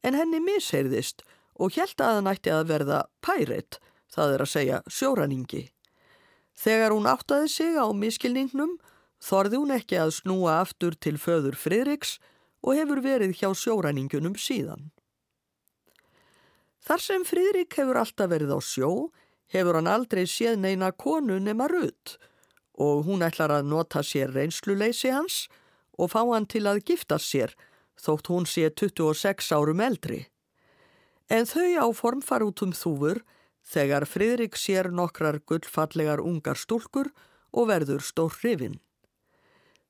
en 0.04 0.16
henni 0.16 0.40
misheirðist 0.40 1.26
og 1.60 1.76
held 1.76 2.02
að 2.02 2.16
hann 2.18 2.32
ætti 2.32 2.54
að 2.56 2.70
verða 2.72 3.00
pirate, 3.26 3.82
það 4.10 4.36
er 4.36 4.44
að 4.44 4.52
segja 4.54 4.80
sjóraningi. 4.88 5.66
Þegar 6.60 6.96
hún 6.96 7.08
áttaði 7.08 7.50
sig 7.52 7.76
á 7.76 7.88
miskilningnum, 7.96 8.78
þorði 9.24 9.60
hún 9.60 9.76
ekki 9.76 10.00
að 10.00 10.16
snúa 10.18 10.60
aftur 10.64 10.96
til 10.96 11.18
föður 11.20 11.60
Fridriks 11.60 12.18
og 12.64 12.80
hefur 12.80 13.04
verið 13.04 13.36
hjá 13.40 13.52
sjóraningunum 13.56 14.36
síðan. 14.40 14.90
Þar 16.84 17.04
sem 17.04 17.26
Fridrik 17.28 17.76
hefur 17.76 18.00
alltaf 18.02 18.32
verið 18.32 18.56
á 18.56 18.60
sjó, 18.64 18.92
hefur 19.52 19.80
hann 19.80 19.92
aldrei 19.92 20.26
séð 20.28 20.60
neina 20.64 20.92
konu 20.96 21.40
nema 21.44 21.68
rutt 21.72 22.18
og 22.80 23.04
hún 23.10 23.26
ætlar 23.26 23.52
að 23.52 23.68
nota 23.68 24.02
sér 24.06 24.32
reynsluleysi 24.32 25.12
hans 25.12 25.48
og 26.00 26.14
fá 26.14 26.22
hann 26.24 26.48
til 26.48 26.64
að 26.70 26.80
gifta 26.88 27.18
sér 27.20 27.52
þótt 28.00 28.32
hún 28.32 28.48
sé 28.48 28.70
26 28.72 29.52
árum 29.52 29.84
eldri. 29.84 30.22
En 31.30 31.46
þau 31.46 31.70
áform 31.86 32.22
far 32.26 32.42
út 32.42 32.64
um 32.66 32.72
þúfur 32.74 33.22
þegar 33.70 34.08
Fridrik 34.10 34.58
sér 34.58 34.90
nokkrar 34.90 35.40
gullfallegar 35.46 36.24
ungar 36.26 36.58
stúlkur 36.58 37.12
og 37.54 37.70
verður 37.70 38.02
stór 38.02 38.34
hrifin. 38.42 38.80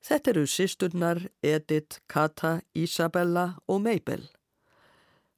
Þetta 0.00 0.30
eru 0.32 0.46
sýsturnar 0.48 1.26
Edith, 1.44 2.00
Kata, 2.08 2.60
Isabella 2.74 3.60
og 3.68 3.82
Mabel. 3.84 4.28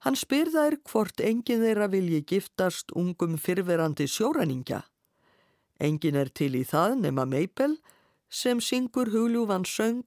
Hann 0.03 0.19
spyr 0.19 0.51
þær 0.51 0.79
hvort 0.91 1.23
enginn 1.23 1.63
þeirra 1.63 1.89
vilji 1.91 2.23
giftast 2.27 2.91
ungum 2.99 3.37
fyrverandi 3.39 4.09
sjóræningja. 4.11 4.83
Enginn 5.83 6.19
er 6.19 6.31
til 6.31 6.55
í 6.59 6.65
það 6.67 6.99
nema 7.03 7.27
Mabel 7.27 7.77
sem 8.31 8.61
syngur 8.63 9.11
hugljúfan 9.15 9.67
söng 9.67 10.03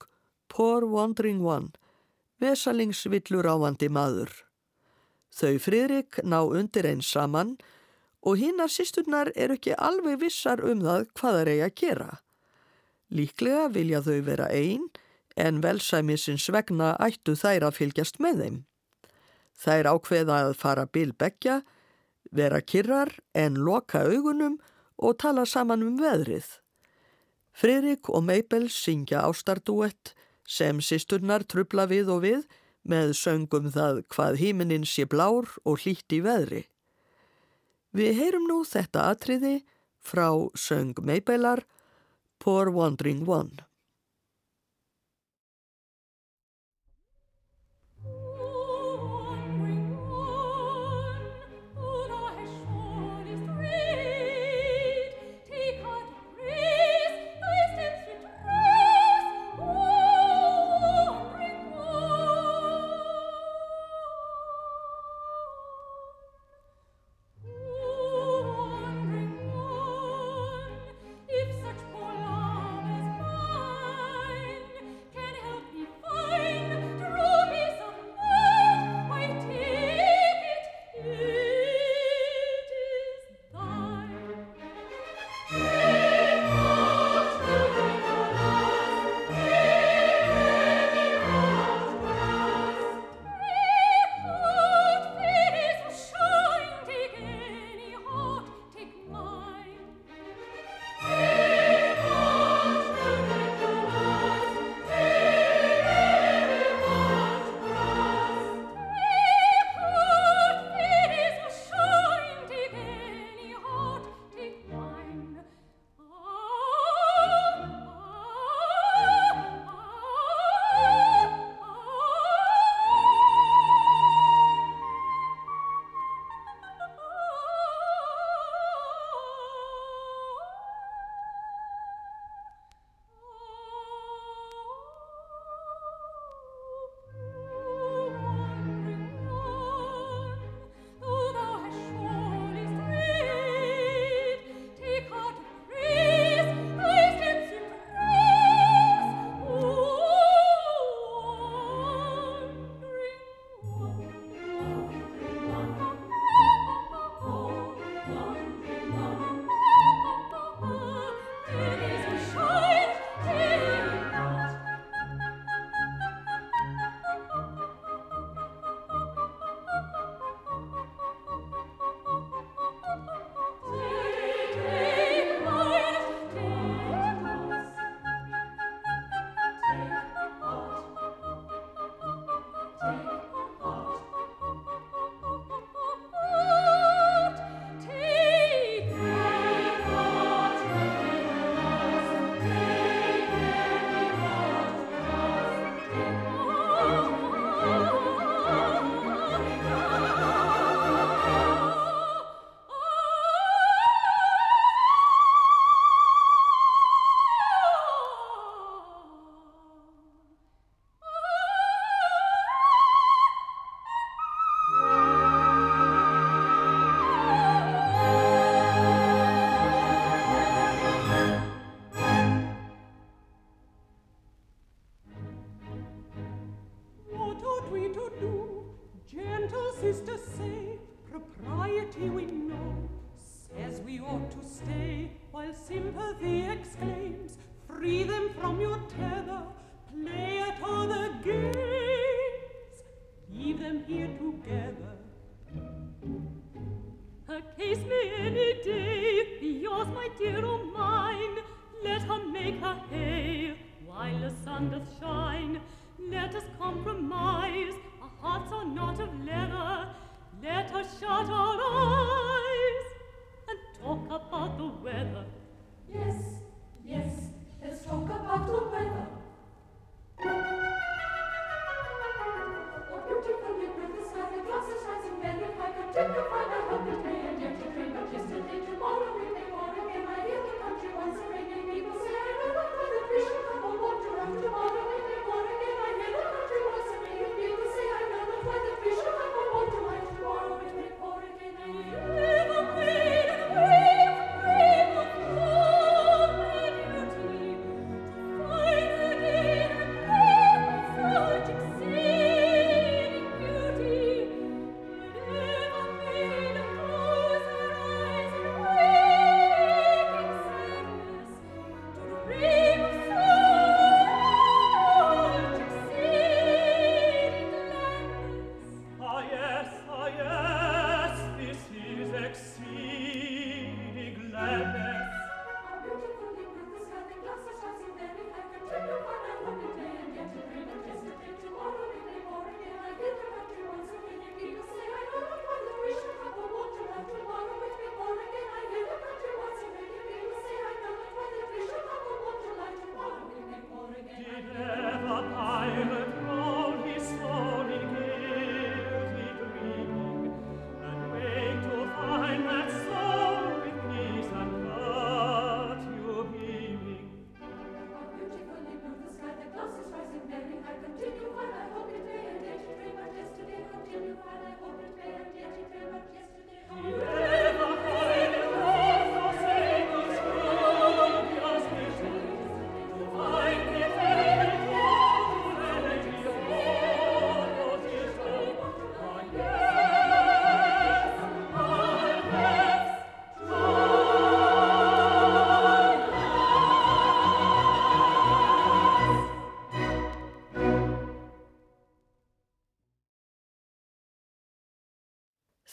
Poor 0.52 0.88
Wandering 0.88 1.44
One, 1.44 1.72
vesalingsvillur 2.40 3.48
ávandi 3.48 3.90
maður. 3.92 4.45
Þau 5.36 5.58
Friðrik 5.60 6.22
ná 6.24 6.40
undir 6.48 6.88
einn 6.88 7.04
saman 7.04 7.58
og 8.26 8.40
hinnar 8.40 8.72
sýsturnar 8.72 9.34
eru 9.36 9.58
ekki 9.60 9.76
alveg 9.76 10.22
vissar 10.24 10.64
um 10.64 10.84
það 10.86 11.10
hvað 11.14 11.40
það 11.40 11.42
er 11.42 11.66
að 11.66 11.76
gera. 11.82 12.12
Líklega 13.12 13.66
vilja 13.76 14.02
þau 14.06 14.22
vera 14.26 14.48
einn 14.56 14.88
en 15.36 15.60
velsæmisins 15.62 16.48
vegna 16.56 16.96
ættu 17.04 17.36
þær 17.36 17.68
að 17.68 17.78
fylgjast 17.82 18.22
með 18.24 18.42
þeim. 18.42 18.58
Þær 19.56 19.92
ákveða 19.94 20.40
að 20.48 20.54
fara 20.60 20.86
bilbeggja, 20.88 21.62
vera 22.32 22.62
kyrrar 22.62 23.12
en 23.36 23.60
loka 23.68 24.04
augunum 24.08 24.58
og 24.98 25.20
tala 25.20 25.46
saman 25.46 25.84
um 25.84 26.00
veðrið. 26.00 26.48
Friðrik 27.56 28.10
og 28.12 28.26
Meibel 28.28 28.68
syngja 28.72 29.24
ástardúett 29.28 30.16
sem 30.48 30.82
sýsturnar 30.84 31.46
trubla 31.48 31.86
við 31.92 32.12
og 32.12 32.24
við 32.26 32.48
með 32.86 33.14
söngum 33.18 33.72
það 33.74 34.04
hvað 34.14 34.40
hímininn 34.42 34.86
sé 34.88 35.08
blár 35.10 35.50
og 35.66 35.84
hlýtt 35.84 36.14
í 36.16 36.22
veðri. 36.26 36.64
Við 37.96 38.20
heyrum 38.20 38.48
nú 38.50 38.62
þetta 38.68 39.10
atriði 39.14 39.56
frá 40.06 40.30
söng 40.54 40.98
Meibelar 41.02 41.66
Poor 42.40 42.70
Wandering 42.70 43.26
One. 43.28 43.65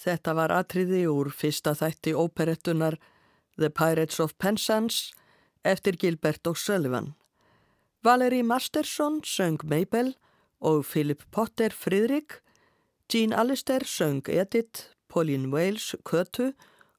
Þetta 0.02 0.34
var 0.34 0.50
atriði 0.50 1.04
úr 1.06 1.30
fyrsta 1.30 1.76
þætti 1.78 2.14
óperettunar 2.18 2.96
The 3.54 3.70
Pirates 3.70 4.18
of 4.20 4.34
Penzance 4.42 5.12
eftir 5.62 5.94
Gilbert 5.94 6.46
og 6.50 6.58
Sullivan. 6.58 7.12
Valerie 8.02 8.42
Masterson 8.42 9.20
söng 9.22 9.62
Mabel 9.62 10.16
og 10.58 10.84
Philip 10.90 11.22
Potter 11.30 11.70
Fridrik, 11.70 12.40
Jean 13.12 13.32
Allister 13.32 13.84
söng 13.86 14.26
Edith, 14.28 14.90
Pauline 15.08 15.52
Wales 15.52 15.94
Kötu 16.02 16.52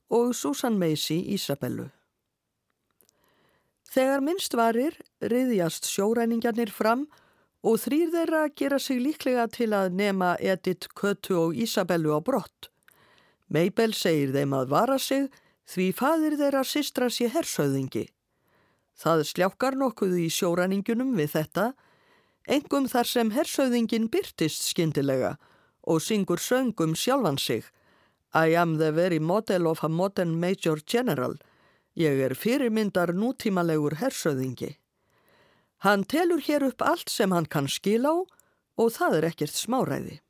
og 0.10 0.36
Susan 0.36 0.80
Macy 0.80 1.20
Isabellu. 1.36 1.90
Þegar 3.94 4.24
minnst 4.24 4.56
varir 4.56 4.96
riðjast 5.22 5.90
sjóræningjarnir 5.92 6.72
fram 6.72 7.10
og 7.64 7.82
þrýr 7.84 8.14
þeirra 8.16 8.46
gera 8.56 8.80
sig 8.80 9.02
líklega 9.04 9.50
til 9.52 9.74
að 9.76 9.92
nema 10.00 10.36
Edith, 10.40 10.88
Kötu 10.96 11.36
og 11.40 11.58
Isabellu 11.58 12.16
á 12.16 12.24
brott. 12.24 12.73
Mabel 13.50 13.94
segir 13.94 14.34
þeim 14.34 14.54
að 14.56 14.70
vara 14.74 15.00
sig 15.00 15.30
því 15.70 15.88
fadir 15.96 16.36
þeirra 16.40 16.64
sistra 16.68 17.10
sé 17.10 17.30
hersauðingi. 17.32 18.08
Það 18.94 19.24
sljákar 19.30 19.78
nokkuð 19.80 20.18
í 20.22 20.28
sjóræningunum 20.32 21.16
við 21.18 21.34
þetta, 21.38 21.72
engum 22.48 22.88
þar 22.92 23.10
sem 23.10 23.32
hersauðingin 23.34 24.10
byrtist 24.12 24.68
skindilega 24.70 25.38
og 25.84 26.04
syngur 26.04 26.40
söngum 26.40 26.96
sjálfan 26.96 27.40
sig. 27.40 27.64
I 28.34 28.56
am 28.56 28.78
the 28.78 28.92
very 28.92 29.20
model 29.20 29.68
of 29.68 29.84
a 29.84 29.90
modern 29.90 30.40
major 30.40 30.80
general. 30.86 31.36
Ég 31.96 32.24
er 32.26 32.34
fyrirmyndar 32.34 33.14
nútímalegur 33.14 34.00
hersauðingi. 34.02 34.78
Hann 35.84 36.06
telur 36.10 36.42
hér 36.42 36.64
upp 36.70 36.82
allt 36.82 37.10
sem 37.10 37.32
hann 37.32 37.46
kann 37.46 37.68
skil 37.68 38.08
á 38.08 38.16
og 38.80 38.88
það 38.96 39.18
er 39.20 39.28
ekkert 39.30 39.54
smáræði. 39.54 40.22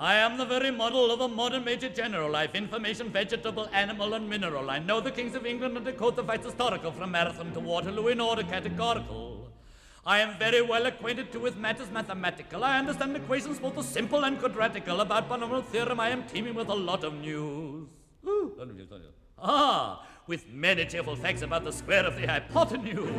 I 0.00 0.14
am 0.14 0.38
the 0.38 0.46
very 0.46 0.70
model 0.70 1.10
of 1.10 1.20
a 1.20 1.28
modern 1.28 1.62
major 1.62 1.90
general. 1.90 2.34
I've 2.34 2.54
information, 2.54 3.10
vegetable, 3.10 3.68
animal, 3.70 4.14
and 4.14 4.26
mineral. 4.26 4.70
I 4.70 4.78
know 4.78 4.98
the 4.98 5.10
kings 5.10 5.34
of 5.34 5.44
England 5.44 5.76
and 5.76 5.86
the 5.86 5.92
fights 6.22 6.46
historical 6.46 6.90
from 6.90 7.10
Marathon 7.10 7.52
to 7.52 7.60
Waterloo 7.60 8.08
in 8.08 8.18
order 8.18 8.42
categorical. 8.42 9.50
I 10.06 10.20
am 10.20 10.38
very 10.38 10.62
well 10.62 10.86
acquainted 10.86 11.30
too 11.30 11.40
with 11.40 11.58
matters 11.58 11.90
mathematical. 11.90 12.64
I 12.64 12.78
understand 12.78 13.14
equations 13.14 13.58
both 13.58 13.74
the 13.74 13.82
simple 13.82 14.24
and 14.24 14.38
quadratical. 14.38 15.02
About 15.02 15.28
binomial 15.28 15.60
theorem 15.60 16.00
I 16.00 16.08
am 16.08 16.26
teeming 16.26 16.54
with 16.54 16.68
a 16.68 16.74
lot 16.74 17.04
of 17.04 17.12
news. 17.12 17.86
Ooh. 18.26 18.52
Ah, 19.38 20.06
with. 20.26 20.46
Many 20.50 20.86
cheerful 20.86 21.14
facts 21.14 21.42
about 21.42 21.64
the 21.64 21.72
square 21.72 22.06
of 22.06 22.16
the 22.16 22.26
hypotenuse. 22.26 23.10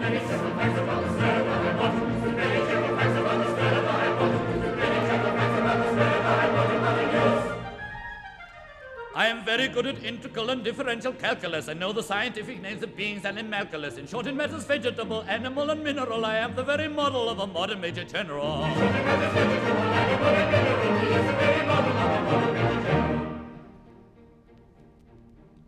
I 9.22 9.28
am 9.28 9.46
very 9.46 9.68
good 9.68 9.86
at 9.86 10.04
integral 10.04 10.50
and 10.50 10.64
differential 10.64 11.14
calculus. 11.14 11.70
I 11.70 11.74
know 11.74 11.94
the 11.94 12.02
scientific 12.02 12.60
names 12.60 12.82
of 12.82 12.96
beings 12.96 13.24
and 13.24 13.38
animalculous. 13.38 13.98
In 14.00 14.08
short, 14.08 14.26
in 14.26 14.36
matters 14.36 14.64
vegetable, 14.64 15.22
animal, 15.28 15.70
and 15.70 15.84
mineral, 15.84 16.26
I 16.26 16.38
am 16.38 16.56
the 16.56 16.64
very 16.64 16.88
model 16.88 17.30
of 17.30 17.38
a 17.38 17.46
modern 17.46 17.82
major 17.82 18.04
general. 18.04 18.64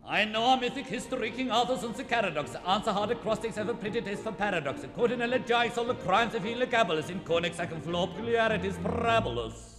I 0.04 0.24
know 0.24 0.42
our 0.46 0.56
mythic 0.56 0.86
history, 0.86 1.30
King 1.30 1.52
Arthur's 1.52 1.84
and 1.84 1.94
the 1.94 2.02
Caradox. 2.02 2.56
Answer 2.66 2.90
hard 2.90 3.12
acrostics 3.12 3.54
have 3.54 3.68
a 3.68 3.74
pretty 3.74 4.00
taste 4.00 4.24
for 4.24 4.32
paradox. 4.32 4.84
Quote 4.94 5.12
in 5.12 5.20
elegiacs 5.20 5.78
all 5.78 5.84
the 5.84 5.94
crimes 5.94 6.34
of 6.34 6.42
Heliogabalus. 6.42 7.08
In 7.08 7.20
Cornix 7.20 7.60
I 7.60 7.66
can 7.66 7.80
flow 7.80 8.08
peculiarities 8.08 8.74
parabolous. 8.78 9.73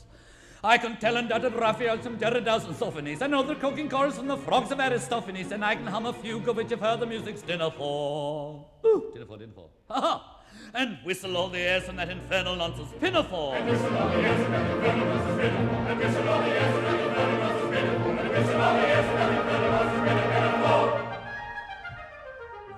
I 0.66 0.80
can 0.80 0.98
tell 0.98 1.16
undoubted 1.16 1.54
Raphael 1.54 2.02
some 2.02 2.18
Derridas 2.18 2.66
and 2.66 2.76
Sophones. 2.76 3.22
I 3.22 3.28
know 3.28 3.44
the 3.44 3.54
croaking 3.54 3.88
chorus 3.88 4.18
from 4.18 4.26
the 4.26 4.36
frogs 4.36 4.72
of 4.72 4.80
Aristophanes, 4.80 5.52
and 5.52 5.64
I 5.64 5.76
can 5.76 5.86
hum 5.86 6.08
a 6.08 6.14
fugue 6.14 6.50
of 6.50 6.56
which 6.56 6.72
you've 6.72 6.80
heard 6.80 7.00
the 7.00 7.06
music's 7.06 7.44
dinner 7.44 7.70
for. 7.70 8.66
Ooh, 8.84 9.12
dinner 9.14 9.28
for, 9.28 9.38
dinner 9.38 9.52
for. 9.54 9.70
Ha 9.90 10.02
ha! 10.02 10.42
And 10.74 10.98
whistle 11.04 11.38
all 11.38 11.50
the 11.50 11.60
airs 11.60 11.84
from 11.84 11.98
that 11.98 12.10
infernal 12.10 12.56
nonsense 12.56 12.90
pinafore. 13.00 13.56
And 13.56 13.70
whistle 13.70 13.96
all 13.96 14.10
the 14.10 14.16
airs 14.16 14.42
from 14.42 14.52
that 14.54 14.72
infernal 14.72 15.06
nonsense 15.06 15.38
pinafore. 15.40 15.86
And 15.86 16.00
whistle 16.00 16.30
all 16.30 16.42
the 16.42 16.50
airs 16.50 16.74
from 16.74 16.84
that 16.84 17.00
infernal 17.00 17.38
nonsense 17.38 17.70
pinafore. 17.76 18.18
And 18.18 18.30
whistle 18.30 18.62
all 18.62 18.74
the 18.74 18.88
airs 18.88 19.06
from 19.06 19.18
that 19.18 19.30
infernal 19.38 19.65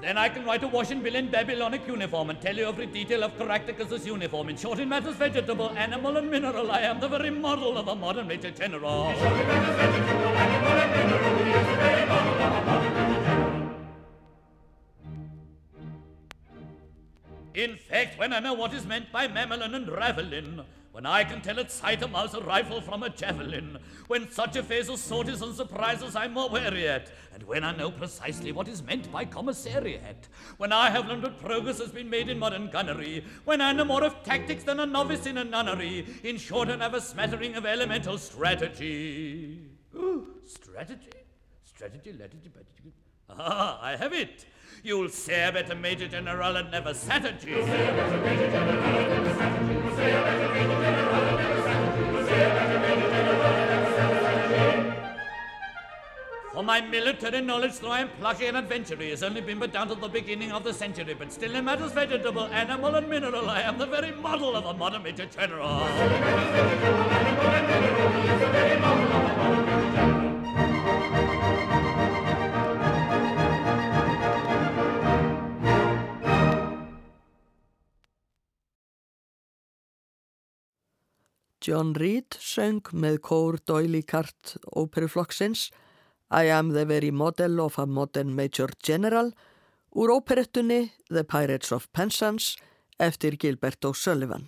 Then 0.07 0.17
I 0.17 0.29
can 0.29 0.45
write 0.45 0.63
a 0.63 0.69
washing 0.69 1.01
bill 1.01 1.15
in 1.15 1.29
Babylonic 1.29 1.85
uniform 1.85 2.29
and 2.29 2.39
tell 2.39 2.55
you 2.55 2.65
every 2.65 2.85
detail 2.85 3.25
of 3.25 3.37
Caractacus' 3.37 4.05
uniform. 4.05 4.47
In 4.47 4.55
short, 4.55 4.79
in 4.79 4.87
matters 4.87 5.17
vegetable, 5.17 5.69
animal, 5.71 6.15
and 6.15 6.31
mineral, 6.31 6.71
I 6.71 6.79
am 6.79 7.01
the 7.01 7.09
very 7.09 7.29
model 7.29 7.77
of 7.77 7.89
a 7.89 7.93
modern 7.93 8.25
major 8.25 8.51
general. 8.51 9.09
In 9.09 9.17
short, 9.19 9.37
in 9.37 9.47
matters 9.49 9.75
vegetable, 9.75 10.37
animal, 10.45 10.71
and 10.83 10.91
mineral, 10.95 11.43
he 11.43 11.51
is 11.51 11.67
the 11.67 11.75
very 11.75 12.05
model 12.05 12.33
of 12.35 12.39
a 12.39 12.65
modern 12.69 12.93
major 12.93 13.19
general. 13.19 13.73
In 17.53 17.75
fact, 17.75 18.17
when 18.17 18.31
I 18.31 18.39
know 18.39 18.53
what 18.53 18.73
is 18.73 18.85
meant 18.85 19.11
by 19.11 19.27
mammalian 19.27 19.75
and 19.75 19.87
ravelin, 19.87 20.63
when 20.97 21.05
I 21.05 21.23
can 21.23 21.41
tell 21.41 21.59
at 21.59 21.71
sight 21.71 22.01
a 22.01 22.07
mouse 22.07 22.33
a 22.33 22.41
rifle 22.41 22.81
from 22.81 23.03
a 23.03 23.09
javelin, 23.11 23.77
when 24.07 24.31
such 24.31 24.55
affairs 24.55 24.89
of 24.89 24.97
sorties 24.97 25.43
and 25.43 25.53
surprises 25.53 26.15
I'm 26.15 26.33
more 26.33 26.49
wary 26.49 26.87
at, 26.87 27.11
and 27.35 27.43
when 27.43 27.63
I 27.63 27.75
know 27.75 27.91
precisely 27.91 28.51
what 28.51 28.67
is 28.67 28.81
meant 28.81 29.11
by 29.11 29.23
commissariat, 29.23 30.27
when 30.57 30.73
I 30.73 30.89
have 30.89 31.07
learned 31.07 31.21
what 31.21 31.39
progress 31.39 31.77
has 31.77 31.91
been 31.91 32.09
made 32.09 32.29
in 32.29 32.39
modern 32.39 32.71
gunnery, 32.71 33.23
when 33.45 33.61
I 33.61 33.73
know 33.73 33.85
more 33.85 34.03
of 34.03 34.23
tactics 34.23 34.63
than 34.63 34.79
a 34.79 34.87
novice 34.87 35.27
in 35.27 35.37
a 35.37 35.43
nunnery, 35.43 36.07
in 36.23 36.37
short, 36.37 36.67
and 36.67 36.81
have 36.81 36.95
a 36.95 37.01
smattering 37.01 37.53
of 37.53 37.67
elemental 37.67 38.17
strategy. 38.17 39.61
Ooh, 39.93 40.25
strategy? 40.47 41.11
Strategy, 41.63 42.11
strategy, 42.11 42.49
strategy. 42.49 42.93
Ah, 43.29 43.79
I 43.81 43.97
have 43.97 44.13
it. 44.13 44.45
You'll 44.83 45.09
say 45.09 45.47
a 45.47 45.51
better 45.51 45.75
Major 45.75 46.07
General 46.07 46.55
and 46.55 46.71
never 46.71 46.93
sat 46.93 47.25
at 47.25 47.43
you. 47.43 47.57
You'll 47.57 47.65
say 47.65 47.89
a 47.89 47.91
better 47.91 48.21
Major 48.21 48.51
General 48.51 48.79
and 48.79 49.09
never 49.09 49.33
sat 49.35 49.51
at 49.51 49.67
you. 49.67 49.73
You'll 49.83 49.95
say 49.97 50.11
a 50.11 50.21
better 50.23 50.49
Major 50.53 50.79
General 50.81 51.13
and 51.13 51.37
never 51.37 51.57
you. 51.99 52.05
You'll 52.17 52.25
say 52.25 52.45
a 52.45 52.49
better 52.55 52.79
Major 52.79 53.09
General 53.09 53.41
and 53.43 53.69
never. 53.69 55.03
For 56.53 56.63
my 56.63 56.79
military 56.81 57.41
knowledge, 57.41 57.79
though 57.79 57.91
I 57.91 57.99
am 57.99 58.09
plucky 58.17 58.45
and 58.45 58.57
adventurous, 58.57 59.09
has 59.09 59.23
only 59.23 59.41
been 59.41 59.59
but 59.59 59.73
down 59.73 59.89
to 59.89 59.95
the 59.95 60.07
beginning 60.07 60.51
of 60.53 60.63
the 60.63 60.73
century, 60.73 61.13
but 61.13 61.31
still 61.31 61.53
in 61.53 61.65
matters 61.65 61.91
vegetable, 61.91 62.45
animal, 62.45 62.95
and 62.95 63.09
mineral, 63.09 63.49
I 63.49 63.61
am 63.61 63.77
the 63.77 63.85
very 63.87 64.11
model 64.11 64.55
of 64.55 64.65
a 64.65 64.73
modern 64.73 65.03
Major 65.03 65.25
General. 65.25 65.83
John 81.67 81.91
Reed 81.99 82.37
söng 82.39 82.85
með 82.95 83.17
kór 83.27 83.57
Doily 83.67 83.99
Cart 84.07 84.53
óperuflokksins 84.71 85.65
I 86.31 86.47
am 86.47 86.69
the 86.71 86.85
very 86.85 87.11
model 87.11 87.59
of 87.59 87.77
a 87.77 87.85
modern 87.85 88.31
major 88.35 88.69
general 88.79 89.33
úr 89.91 90.13
óperettunni 90.15 90.93
The 91.09 91.25
Pirates 91.27 91.73
of 91.75 91.89
Penzance 91.91 92.55
eftir 92.99 93.35
Gilbert 93.35 93.83
O'Sullivan. 93.83 94.47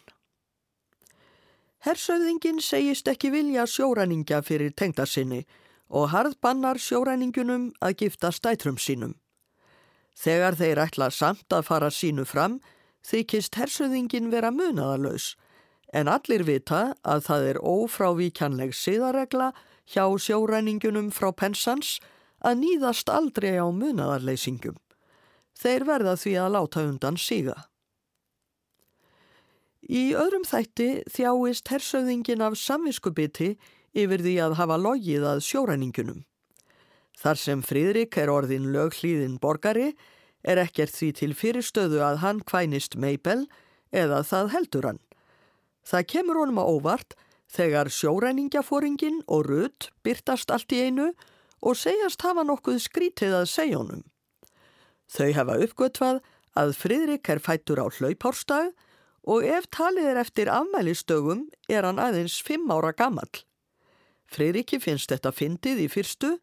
Hersauðingin 1.84 2.63
segist 2.63 3.12
ekki 3.12 3.34
vilja 3.36 3.67
sjóræningja 3.67 4.39
fyrir 4.47 4.71
tengdarsinni 4.71 5.41
og 5.89 6.13
harð 6.15 6.39
bannar 6.39 6.79
sjóræningunum 6.79 7.73
að 7.84 7.97
gifta 8.05 8.32
stætrum 8.32 8.79
sínum. 8.79 9.17
Þegar 10.15 10.55
þeir 10.55 10.84
ætla 10.88 11.12
samt 11.12 11.51
að 11.51 11.67
fara 11.67 11.91
sínu 11.91 12.23
fram 12.23 12.62
þykist 13.03 13.60
hersauðingin 13.60 14.32
vera 14.32 14.55
munaðalös 14.55 15.34
en 15.93 16.10
allir 16.12 16.43
vita 16.45 16.93
að 17.02 17.25
það 17.25 17.47
er 17.52 17.62
ófrávíkjanleg 17.65 18.75
siðaregla 18.78 19.52
hjá 19.89 20.06
sjóræningunum 20.21 21.10
frá 21.13 21.32
pensans 21.34 21.97
að 22.45 22.62
nýðast 22.62 23.10
aldrei 23.10 23.58
á 23.58 23.67
munaðarleysingum. 23.73 24.78
Þeir 25.60 25.86
verða 25.88 26.15
því 26.15 26.36
að 26.39 26.54
láta 26.56 26.86
undan 26.86 27.17
síga. 27.19 27.58
Í 29.89 30.13
öðrum 30.13 30.45
þætti 30.45 30.89
þjáist 31.10 31.71
hersauðingin 31.73 32.45
af 32.45 32.58
samviskubiti 32.62 33.56
yfir 33.97 34.21
því 34.21 34.36
að 34.45 34.58
hafa 34.60 34.78
logið 34.78 35.25
að 35.25 35.43
sjóræningunum. 35.47 36.23
Þar 37.19 37.41
sem 37.41 37.62
Fríðrik 37.65 38.15
er 38.21 38.32
orðin 38.32 38.69
löghlýðin 38.71 39.39
borgari 39.41 39.89
er 40.45 40.62
ekkert 40.62 40.93
því 40.95 41.10
til 41.17 41.34
fyrirstöðu 41.36 41.99
að 42.06 42.21
hann 42.23 42.39
kvænist 42.47 42.95
Meibel 42.95 43.47
eða 43.91 44.21
það 44.23 44.54
heldur 44.54 44.88
hann. 44.91 45.02
Það 45.86 46.08
kemur 46.13 46.39
honum 46.42 46.62
á 46.62 46.65
óvart 46.65 47.15
þegar 47.50 47.89
sjóræningjaforingin 47.94 49.24
og 49.28 49.48
rutt 49.50 49.89
byrtast 50.06 50.52
allt 50.54 50.74
í 50.76 50.84
einu 50.86 51.12
og 51.62 51.78
segjast 51.78 52.22
hafa 52.24 52.46
nokkuð 52.46 52.80
skrítið 52.84 53.36
að 53.42 53.50
segja 53.52 53.82
honum. 53.82 54.04
Þau 55.10 55.32
hafa 55.34 55.58
uppgötvað 55.65 56.22
að 56.60 56.76
Fridrik 56.78 57.30
er 57.30 57.42
fættur 57.42 57.82
á 57.82 57.86
hlaupárstag 57.89 58.74
og 59.30 59.46
ef 59.46 59.68
talið 59.74 60.12
er 60.12 60.20
eftir 60.22 60.52
afmælistögum 60.54 61.48
er 61.70 61.86
hann 61.88 62.02
aðeins 62.02 62.39
fimm 62.46 62.70
ára 62.72 62.94
gammal. 62.94 63.30
Fridriki 64.30 64.80
finnst 64.80 65.10
þetta 65.10 65.34
fyndið 65.34 65.84
í 65.86 65.89
fyrstu 65.89 66.36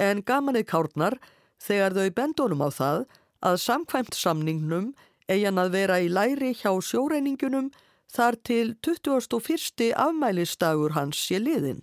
en 0.00 0.22
gamanið 0.26 0.66
kárnar 0.68 1.16
þegar 1.62 1.96
þau 1.96 2.10
bendunum 2.18 2.64
á 2.64 2.70
það 2.74 3.04
að 3.44 3.60
samkvæmt 3.64 4.16
samningnum 4.16 4.92
eigin 5.28 5.60
að 5.60 5.72
vera 5.72 6.00
í 6.04 6.10
læri 6.12 6.52
hjá 6.56 6.72
sjóreiningunum 6.84 7.70
þar 8.14 8.38
til 8.46 8.76
21. 8.86 9.90
afmælistagur 9.96 10.94
hans 10.94 11.18
sé 11.18 11.40
liðin. 11.42 11.82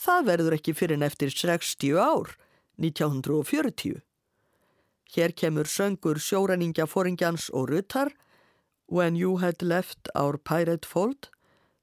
Það 0.00 0.26
verður 0.30 0.56
ekki 0.56 0.74
fyrir 0.74 0.98
en 0.98 1.06
eftir 1.06 1.30
60 1.30 1.98
ár, 2.00 2.32
1940. 2.80 4.00
Hér 5.14 5.34
kemur 5.36 5.68
söngur 5.70 6.18
sjóræningja 6.18 6.88
foringjans 6.90 7.50
og 7.52 7.68
ruttar 7.70 8.10
When 8.88 9.16
you 9.16 9.38
had 9.38 9.62
left 9.62 10.08
our 10.14 10.36
pirate 10.36 10.86
fold 10.86 11.30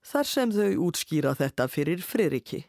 þar 0.04 0.28
sem 0.28 0.52
þau 0.52 0.89
útskýra 0.89 1.36
þetta 1.38 1.69
fyrir 1.69 2.02
Fririki. 2.02 2.65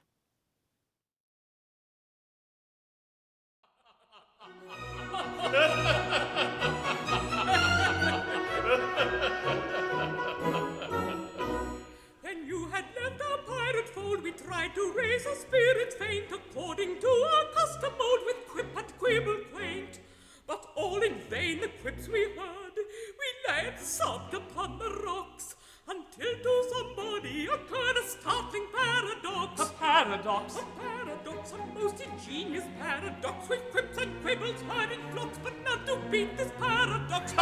Tried 15.02 15.08
to 15.08 15.12
raise 15.12 15.26
a 15.26 15.36
spirit 15.36 15.94
faint 15.94 16.24
according 16.32 17.00
to 17.00 17.08
our 17.08 17.44
custom 17.54 17.92
mode 17.98 18.20
with 18.26 18.48
quip 18.48 18.76
and 18.76 18.98
quibble 18.98 19.38
quaint. 19.52 20.00
But 20.46 20.66
all 20.76 21.02
in 21.02 21.18
vain 21.30 21.60
the 21.60 21.68
quips 21.80 22.08
we 22.08 22.24
heard, 22.24 22.76
we 22.76 23.52
lay 23.52 23.68
and 23.68 23.78
sobbed 23.78 24.34
upon 24.34 24.78
the 24.78 24.90
rocks 25.04 25.56
until 25.88 26.32
to 26.42 26.64
somebody 26.70 27.46
occurred 27.46 27.96
a 27.96 28.06
startling 28.06 28.66
paradox. 28.74 29.60
A 29.60 29.66
paradox. 29.78 30.56
A 30.56 30.64
paradox, 30.80 31.52
a 31.52 31.80
most 31.80 32.00
ingenious 32.00 32.64
paradox 32.80 33.48
with 33.48 33.70
quips 33.70 33.98
and 33.98 34.22
quibbles 34.22 34.62
heard 34.62 34.92
in 34.92 35.00
flocks, 35.12 35.38
but 35.42 35.52
none 35.64 35.84
to 35.86 35.96
beat 36.10 36.36
this 36.36 36.50
paradox. 36.58 37.32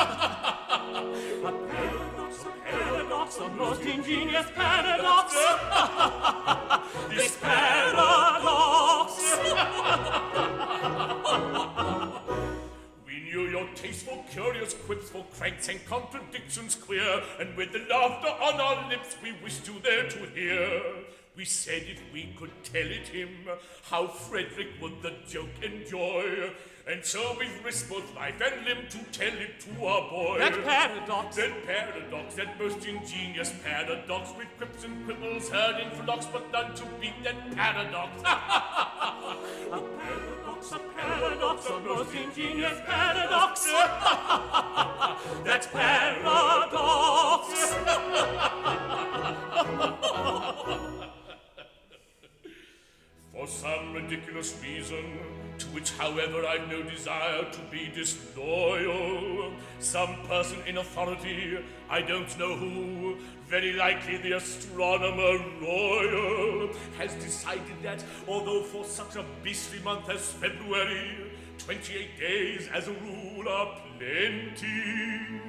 A 0.70 1.53
paradox, 1.53 2.44
a 2.44 2.70
paradox, 2.70 3.37
a 3.38 3.49
most 3.49 3.83
ingenious 3.83 4.46
paradox. 4.55 5.35
this 7.20 7.37
paradox. 7.37 9.12
We 13.06 13.20
knew 13.24 13.42
your 13.48 13.68
taste 13.74 14.06
for 14.06 14.24
curious 14.30 14.72
quips, 14.87 15.11
for 15.11 15.26
cranks 15.37 15.68
and 15.68 15.85
contradictions 15.85 16.76
queer, 16.76 17.22
and 17.38 17.54
with 17.59 17.72
the 17.72 17.80
laughter 17.90 18.28
on 18.28 18.59
our 18.59 18.88
lips, 18.88 19.16
we 19.22 19.35
wished 19.44 19.68
you 19.68 19.74
there 19.83 20.09
to 20.09 20.18
hear. 20.30 20.80
We 21.37 21.44
said 21.44 21.83
if 21.83 22.00
we 22.11 22.35
could 22.38 22.52
tell 22.64 22.87
it 22.87 23.09
him, 23.09 23.28
how 23.83 24.06
Frederick 24.06 24.68
would 24.80 25.02
the 25.02 25.12
joke 25.28 25.62
enjoy. 25.62 26.52
And 26.86 27.04
so 27.04 27.36
we've 27.38 27.62
risked 27.64 27.90
both 27.90 28.14
life 28.16 28.40
and 28.40 28.64
limb 28.64 28.87
to 28.88 28.98
tell 29.12 29.33
it 29.38 29.60
to 29.60 29.85
our 29.85 30.08
boy. 30.10 30.38
That 30.38 30.64
paradox. 30.64 31.37
That 31.37 31.66
paradox, 31.66 32.35
that 32.37 32.58
most 32.58 32.87
ingenious 32.87 33.52
paradox, 33.62 34.31
with 34.37 34.48
quips 34.56 34.85
and 34.85 35.04
quibbles 35.04 35.50
heard 35.50 35.78
in 35.81 35.90
flocks, 35.90 36.24
but 36.26 36.50
none 36.50 36.74
to 36.74 36.85
beat 37.00 37.22
that 37.22 37.54
paradox. 37.54 38.20
a 38.20 38.24
paradox, 39.78 40.72
a 40.72 40.78
paradox, 40.96 41.66
a 41.68 41.81
most 41.81 42.14
ingenious 42.14 42.81
paradox. 42.87 43.64
that 45.44 45.68
paradox. 45.72 47.74
For 53.33 53.46
some 53.46 53.92
ridiculous 53.94 54.54
reason, 54.62 55.18
to 55.61 55.67
which, 55.69 55.92
however, 55.92 56.46
I've 56.46 56.69
no 56.69 56.83
desire 56.83 57.44
to 57.44 57.61
be 57.71 57.90
disloyal, 57.94 59.52
some 59.79 60.17
person 60.27 60.58
in 60.67 60.79
authority, 60.79 61.58
I 61.88 62.00
don't 62.00 62.38
know 62.38 62.56
who, 62.56 63.17
very 63.46 63.75
likely 63.75 64.17
the 64.17 64.33
astronomer 64.33 65.38
royal, 65.61 66.71
has 66.98 67.15
decided 67.17 67.83
that 67.83 68.02
although 68.27 68.63
for 68.63 68.85
such 68.85 69.17
a 69.17 69.25
beastly 69.44 69.81
month 69.81 70.08
as 70.08 70.33
February, 70.33 71.31
28 71.58 72.19
days 72.19 72.69
as 72.73 72.88
a 72.88 72.92
rule 72.92 73.46
are 73.48 73.79
plenty, 73.98 75.40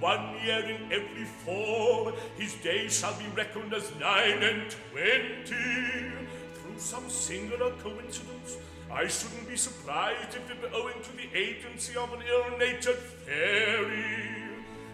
one 0.00 0.36
year 0.44 0.64
in 0.64 0.92
every 0.92 1.24
four, 1.44 2.14
his 2.38 2.54
days 2.54 2.98
shall 2.98 3.14
be 3.18 3.26
reckoned 3.36 3.74
as 3.74 3.92
nine 3.98 4.42
and 4.42 4.70
twenty. 4.92 6.12
Through 6.54 6.78
some 6.78 7.10
singular 7.10 7.72
coincidence, 7.82 8.58
I 8.90 9.06
shouldn't 9.06 9.46
be 9.48 9.56
surprised 9.56 10.34
if 10.34 10.50
it 10.50 10.62
were 10.62 10.74
owing 10.74 11.00
to 11.02 11.12
the 11.12 11.28
agency 11.36 11.94
of 11.96 12.10
an 12.12 12.20
ill-natured 12.26 12.96
fairy. 12.96 14.38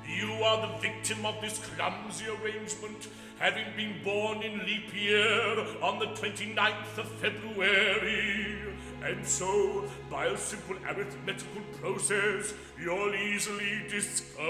You 0.07 0.33
are 0.43 0.67
the 0.67 0.79
victim 0.79 1.25
of 1.25 1.41
this 1.41 1.59
clumsy 1.59 2.27
arrangement, 2.27 3.09
having 3.39 3.65
been 3.77 4.03
born 4.03 4.43
in 4.43 4.59
leap 4.67 4.93
year 4.93 5.59
on 5.81 6.01
the 6.01 6.07
29th 6.07 6.99
of 6.99 7.09
February. 7.21 8.57
And 9.03 9.25
so, 9.25 9.85
by 10.11 10.27
a 10.27 10.37
simple 10.37 10.77
arithmetical 10.89 11.63
process, 11.81 12.53
you'll 12.81 13.15
easily 13.15 13.85
discover 13.89 14.41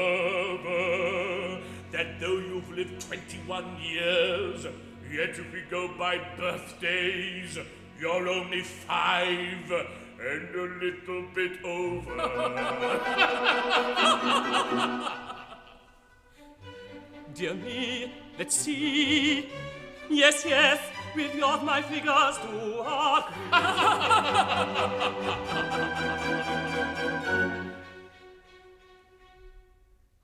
that 1.92 2.18
though 2.18 2.38
you've 2.38 2.70
lived 2.70 3.00
21 3.06 3.76
years, 3.82 4.66
yet 5.12 5.30
if 5.30 5.52
we 5.52 5.62
go 5.70 5.88
by 5.98 6.18
birthdays, 6.36 7.58
you're 8.00 8.28
only 8.28 8.62
five 8.62 9.72
and 10.20 10.54
a 10.54 10.62
little 10.82 11.24
bit 11.34 11.64
over. 11.64 12.16
Dear 17.34 17.54
me, 17.54 18.12
let's 18.38 18.56
see. 18.56 19.48
Yes, 20.08 20.44
yes, 20.46 20.78
with 21.16 21.34
your 21.34 21.60
my 21.62 21.82
figures 21.82 22.38
do 22.38 22.80
agree. 22.80 23.34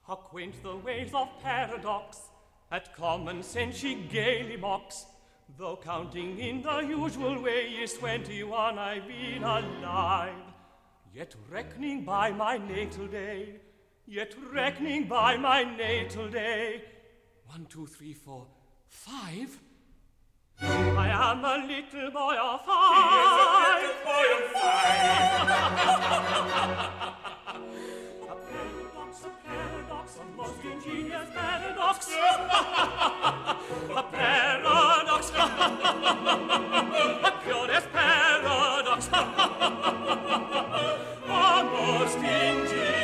How 0.06 0.14
quaint 0.16 0.62
the 0.62 0.76
ways 0.76 1.10
of 1.14 1.28
paradox, 1.40 2.18
at 2.72 2.94
common 2.96 3.42
sense 3.44 3.76
she 3.76 3.94
gaily 3.94 4.56
mocks. 4.56 5.06
Though 5.58 5.78
counting 5.82 6.38
in 6.38 6.62
the 6.62 6.78
usual 6.80 7.42
way 7.42 7.66
is 7.82 7.94
twenty-one 7.94 8.78
I've 8.78 9.06
been 9.06 9.42
alive. 9.42 10.34
Yet 11.14 11.34
reckoning 11.50 12.04
by 12.04 12.30
my 12.30 12.56
natal 12.58 13.06
day, 13.06 13.56
yet 14.06 14.34
reckoning 14.52 15.08
by 15.08 15.36
my 15.36 15.64
natal 15.64 16.28
day, 16.28 16.82
one, 17.46 17.66
two, 17.68 17.86
three, 17.86 18.12
four, 18.14 18.46
five. 18.88 19.58
I 20.62 21.08
am 21.08 21.44
a 21.44 21.56
little 21.66 22.10
boy 22.10 22.36
of 22.36 22.60
five. 22.64 22.96
He 22.96 23.08
is 23.20 23.32
a 23.40 23.56
little 23.80 23.96
boy 24.04 24.26
of 24.36 24.50
a 28.30 28.34
paradox, 28.46 29.24
a 29.24 29.30
paradox, 29.46 30.06
a 30.16 30.24
most 30.36 30.64
ingenious 30.64 31.28
paradox. 31.34 32.08
a 33.96 34.02
paradox, 34.12 34.99
a 35.28 37.32
curious 37.44 37.84
paradox. 37.92 39.08
a 41.28 41.64
most 41.64 42.16
ingenious 42.16 43.00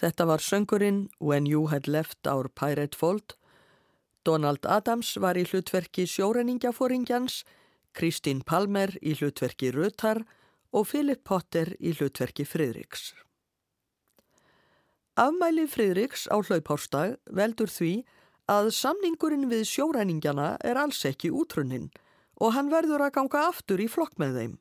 Þetta 0.00 0.24
var 0.24 0.40
söngurinn 0.40 1.10
When 1.20 1.46
You 1.46 1.66
Had 1.68 1.86
Left 1.86 2.26
Our 2.26 2.48
Pirate 2.48 2.96
Fold. 2.96 3.36
Donald 4.24 4.64
Adams 4.64 5.12
var 5.20 5.36
í 5.36 5.44
hlutverki 5.44 6.06
sjórenningjaforingjans, 6.08 7.42
Kristín 7.96 8.44
Palmer 8.46 8.92
í 9.02 9.16
hlutverki 9.18 9.72
Rutar 9.74 10.22
og 10.72 10.86
Philip 10.90 11.22
Potter 11.24 11.74
í 11.80 11.92
hlutverki 11.96 12.46
Fridriks. 12.46 13.12
Afmæli 15.18 15.66
Fridriks 15.68 16.28
á 16.30 16.38
hlaupárstag 16.38 17.18
veldur 17.26 17.68
því 17.68 17.92
að 18.50 18.70
samningurinn 18.74 19.50
við 19.50 19.66
sjóræningjana 19.68 20.54
er 20.66 20.78
alls 20.80 21.02
ekki 21.06 21.32
útrunnin 21.34 21.90
og 22.40 22.54
hann 22.56 22.70
verður 22.72 23.04
að 23.04 23.14
ganga 23.18 23.42
aftur 23.50 23.82
í 23.82 23.88
flokk 23.90 24.16
með 24.22 24.38
þeim. 24.38 24.54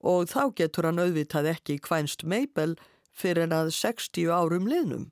Og 0.00 0.28
þá 0.30 0.42
getur 0.56 0.88
hann 0.88 1.02
auðvitað 1.02 1.50
ekki 1.54 1.80
kvænst 1.82 2.24
Meibel 2.24 2.76
fyrir 3.12 3.48
en 3.48 3.56
að 3.56 3.72
60 3.76 4.30
árum 4.30 4.68
liðnum. 4.70 5.10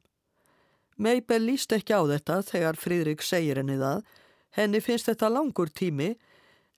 Meibel 0.96 1.42
líst 1.44 1.72
ekki 1.74 1.94
á 1.94 2.02
þetta 2.08 2.40
þegar 2.46 2.78
Fríðrik 2.78 3.22
segir 3.22 3.60
henni 3.60 3.76
það, 3.78 4.00
henni 4.56 4.80
finnst 4.82 5.10
þetta 5.10 5.30
langur 5.30 5.70
tími, 5.70 6.14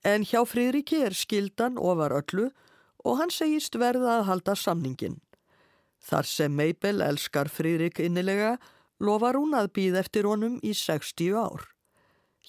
en 0.04 0.24
hjá 0.24 0.44
Fríðriki 0.48 1.02
er 1.04 1.16
skildan 1.16 1.78
ofar 1.78 2.14
öllu 2.16 2.50
og 3.04 3.18
hann 3.20 3.32
segist 3.32 3.76
verða 3.80 4.18
að 4.18 4.26
halda 4.28 4.56
samningin. 4.56 5.18
Þar 6.00 6.28
sem 6.28 6.54
Meibel 6.56 7.02
elskar 7.04 7.50
Fríðrik 7.52 8.00
innilega, 8.00 8.56
lofar 9.00 9.36
hún 9.36 9.56
að 9.56 9.72
býð 9.76 9.98
eftir 10.00 10.28
honum 10.28 10.58
í 10.64 10.72
60 10.76 11.36
ár. 11.36 11.66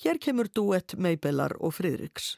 Hér 0.02 0.20
kemur 0.24 0.48
duett 0.48 0.96
Meibelar 0.96 1.58
og 1.60 1.76
Fríðriks. 1.76 2.38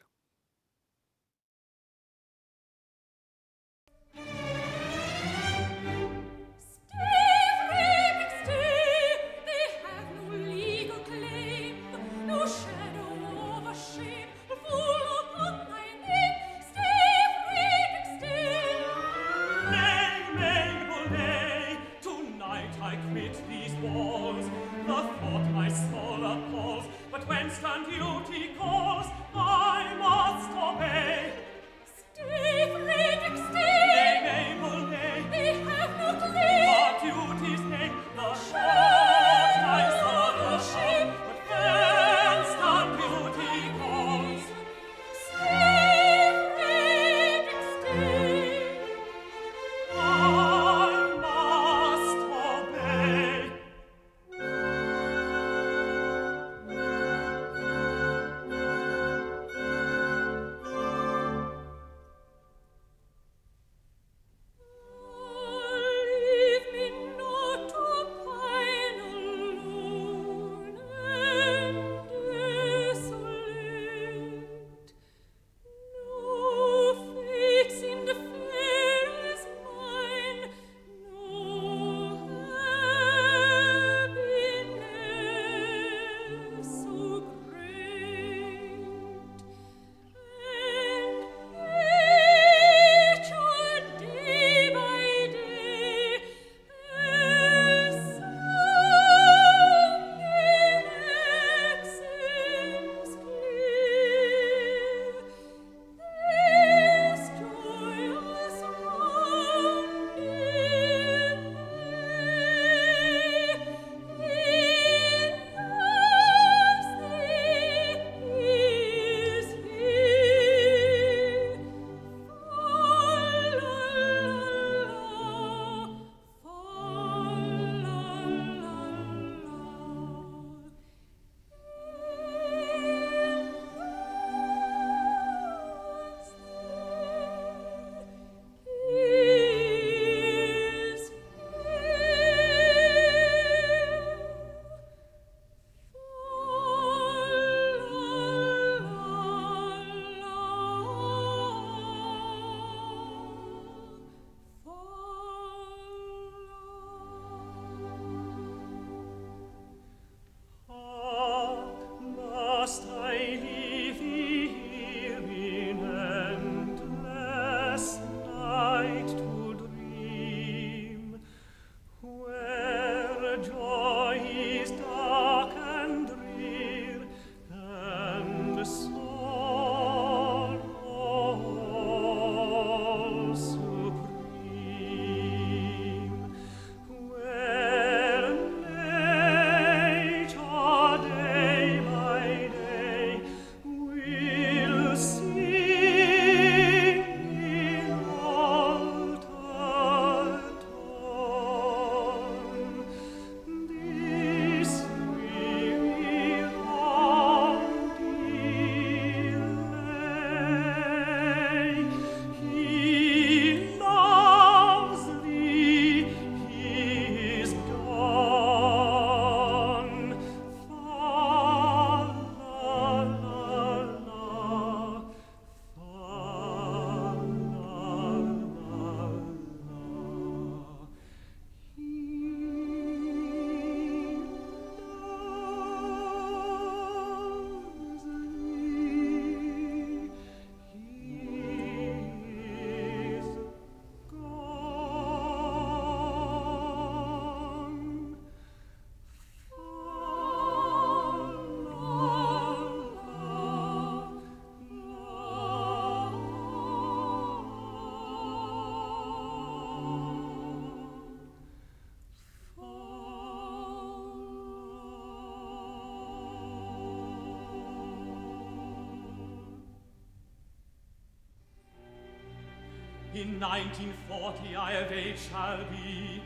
in 273.15 273.39
1940 273.39 274.55
I 274.55 274.71
of 274.73 274.91
age 274.91 275.19
shall 275.29 275.59
be. 275.69 276.21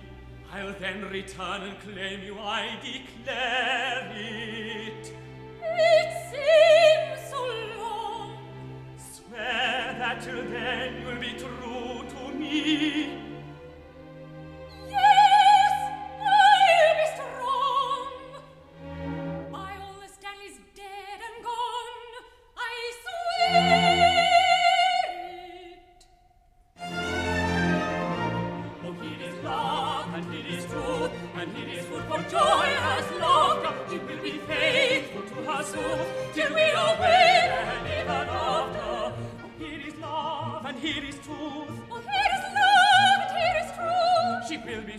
I'll 0.54 0.74
then 0.80 1.04
return 1.10 1.62
and 1.64 1.80
claim 1.82 2.24
you, 2.24 2.40
I 2.40 2.78
declare 2.82 4.12
it. 4.16 5.14
It's 5.62 6.17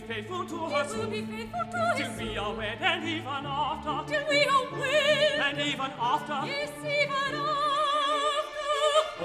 faithful 0.09 0.43
to 0.43 0.57
he 0.65 0.73
us. 0.73 0.91
He 0.91 0.99
will 0.99 1.07
be 1.07 1.21
faithful 1.21 1.65
to 1.71 1.77
us. 1.77 1.97
Till 1.99 2.11
we 2.17 2.37
are 2.37 2.53
wed 2.55 2.77
and 2.81 3.03
even 3.07 3.45
after. 3.45 3.95
Till 4.11 4.25
we 4.29 4.39
are 4.55 4.65
wed. 4.79 5.39
And 5.45 5.59
even 5.69 5.91
after. 6.11 6.37
Yes, 6.49 6.71
even 6.97 7.33
after. 7.37 8.69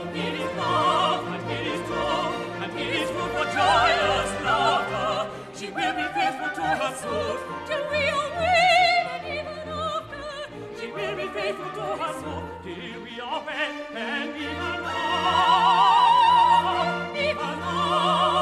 And 0.01 0.17
it 0.25 0.35
is 0.43 0.51
love, 0.59 1.25
and 1.35 1.51
it 1.57 1.67
is 1.73 1.81
true, 1.89 2.29
and 2.63 2.73
it 2.85 2.93
is 3.01 3.09
good 3.17 3.31
for 3.37 3.47
joyous 3.57 4.31
laughter. 4.45 5.13
She 5.59 5.67
will 5.77 5.95
be 6.01 6.07
faithful 6.17 6.51
to 6.59 6.65
her 6.81 6.93
suit. 7.01 7.41
Till 7.69 7.85
we 7.91 8.03
are 8.19 8.31
wed 8.41 9.05
and 9.15 9.25
even 9.39 9.63
after. 9.89 10.29
She 10.79 10.87
will 10.93 11.17
be 11.17 11.27
faithful 11.37 11.71
to 11.79 11.87
her 12.03 12.13
soul. 12.21 12.45
Till 12.63 12.97
we 13.05 13.13
are 13.21 13.41
wed 13.47 13.75
and 13.97 14.37
even 14.37 14.81
after. 14.85 15.89
Even 17.29 17.57
after. 17.73 18.34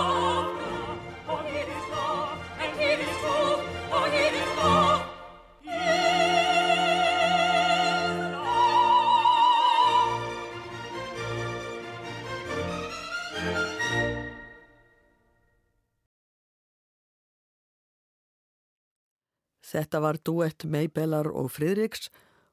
Þetta 19.72 20.02
var 20.04 20.18
duett 20.20 20.66
Maybelar 20.68 21.30
og 21.32 21.48
Friðriks 21.54 22.10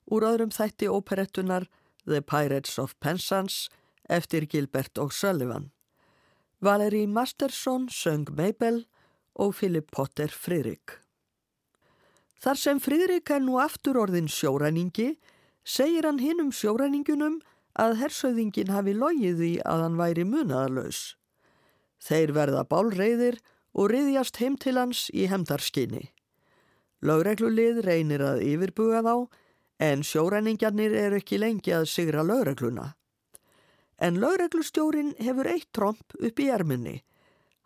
úr 0.08 0.24
öðrum 0.30 0.54
þætti 0.56 0.88
óperettunar 0.88 1.68
The 2.06 2.22
Pirates 2.24 2.80
of 2.80 2.96
Penzance 3.04 3.68
eftir 4.10 4.48
Gilbert 4.48 4.98
og 4.98 5.12
Sullivan. 5.14 5.70
Valerie 6.64 7.08
Masterson 7.08 7.88
söng 7.92 8.32
Maybell 8.36 8.86
og 9.36 9.56
Philip 9.60 9.92
Potter 9.92 10.32
Friðrik. 10.32 10.98
Þar 12.40 12.60
sem 12.60 12.80
Friðrik 12.80 13.30
er 13.36 13.44
nú 13.44 13.60
aftur 13.60 14.00
orðin 14.00 14.30
sjóræningi, 14.32 15.18
segir 15.64 16.08
hann 16.08 16.22
hinn 16.24 16.40
um 16.40 16.52
sjóræningunum 16.56 17.42
að 17.80 17.98
hersöðingin 18.00 18.72
hafi 18.72 18.96
logið 18.96 19.42
því 19.44 19.52
að 19.68 19.84
hann 19.86 19.98
væri 20.00 20.26
munaðarlaus. 20.28 21.02
Þeir 22.00 22.34
verða 22.36 22.64
bálreiðir 22.64 23.42
og 23.76 23.92
riðjast 23.92 24.40
heim 24.40 24.56
til 24.56 24.78
hans 24.80 25.08
í 25.12 25.28
hemdarskinni. 25.32 26.10
Lögreglulið 27.00 27.80
reynir 27.86 28.24
að 28.24 28.42
yfirbuga 28.44 29.02
þá 29.06 29.14
en 29.80 30.04
sjóræningjarnir 30.04 30.96
eru 31.00 31.20
ekki 31.22 31.40
lengi 31.40 31.72
að 31.76 31.88
sigra 31.88 32.26
lögregluna. 32.28 32.94
En 34.00 34.20
lögreglustjórin 34.20 35.14
hefur 35.20 35.48
eitt 35.48 35.70
tromp 35.76 36.16
upp 36.20 36.40
í 36.40 36.50
erminni. 36.52 37.00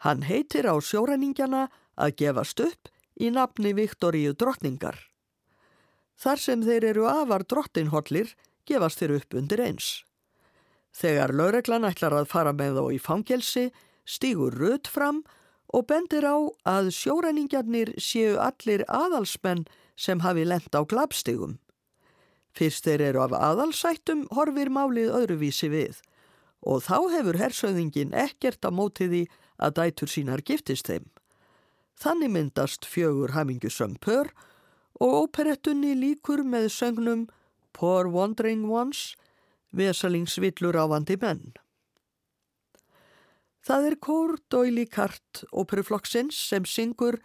Hann 0.06 0.26
heitir 0.28 0.70
á 0.70 0.78
sjóræningjana 0.78 1.68
að 1.98 2.16
gefast 2.22 2.62
upp 2.62 2.90
í 3.18 3.30
nafni 3.34 3.74
Viktoríu 3.78 4.34
drottningar. 4.38 4.98
Þar 6.18 6.40
sem 6.40 6.66
þeir 6.66 6.90
eru 6.94 7.06
afar 7.10 7.46
drottinhollir 7.50 8.34
gefast 8.70 9.02
þeir 9.02 9.18
upp 9.18 9.38
undir 9.38 9.62
eins. 9.66 10.04
Þegar 10.94 11.34
lögreglan 11.34 11.90
ætlar 11.90 12.14
að 12.14 12.30
fara 12.30 12.54
með 12.54 12.78
þá 12.78 12.84
í 12.94 13.00
fangelsi, 13.02 13.72
stígur 14.06 14.54
rödd 14.54 14.90
fram 14.90 15.24
og 15.26 15.40
bendir 15.88 16.26
á 16.28 16.38
að 16.68 16.92
sjóræningjarnir 16.94 17.94
séu 18.02 18.38
allir 18.42 18.84
aðalsmenn 18.90 19.66
sem 19.96 20.20
hafi 20.26 20.46
lent 20.46 20.76
á 20.76 20.82
glabstigum. 20.84 21.60
Fyrst 22.54 22.86
þeir 22.86 23.02
eru 23.10 23.24
af 23.26 23.34
aðalsættum 23.34 24.28
horfir 24.36 24.70
málið 24.70 25.14
öðruvísi 25.18 25.70
við 25.74 26.02
og 26.64 26.84
þá 26.86 26.98
hefur 27.12 27.40
hersöðingin 27.42 28.14
ekkert 28.16 28.64
á 28.64 28.70
mótiði 28.72 29.26
að 29.58 29.76
dætur 29.80 30.12
sínar 30.12 30.44
giftist 30.46 30.88
þeim. 30.88 31.10
Þannig 32.00 32.32
myndast 32.34 32.86
fjögur 32.90 33.34
hamingusöng 33.34 33.98
pör 34.02 34.32
og 35.02 35.28
óperettunni 35.28 35.94
líkur 35.98 36.44
með 36.46 36.70
söngnum 36.74 37.28
Poor 37.74 38.08
Wandering 38.14 38.70
Ones, 38.70 39.16
vesalingsvillur 39.74 40.78
ávandi 40.78 41.18
menn. 41.22 41.54
Það 43.64 43.86
er 43.88 43.96
kór 44.04 44.32
Doily 44.52 44.84
Cart 44.92 45.46
óperuflokksins 45.56 46.36
sem 46.50 46.66
syngur 46.68 47.16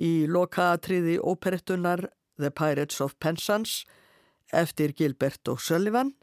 í 0.00 0.24
lokaatriði 0.24 1.18
óperettunar 1.20 2.06
The 2.40 2.48
Pirates 2.48 3.02
of 3.04 3.18
Penzance 3.20 3.84
eftir 4.56 4.94
Gilbert 4.96 5.50
og 5.52 5.60
Sullivan 5.60 6.14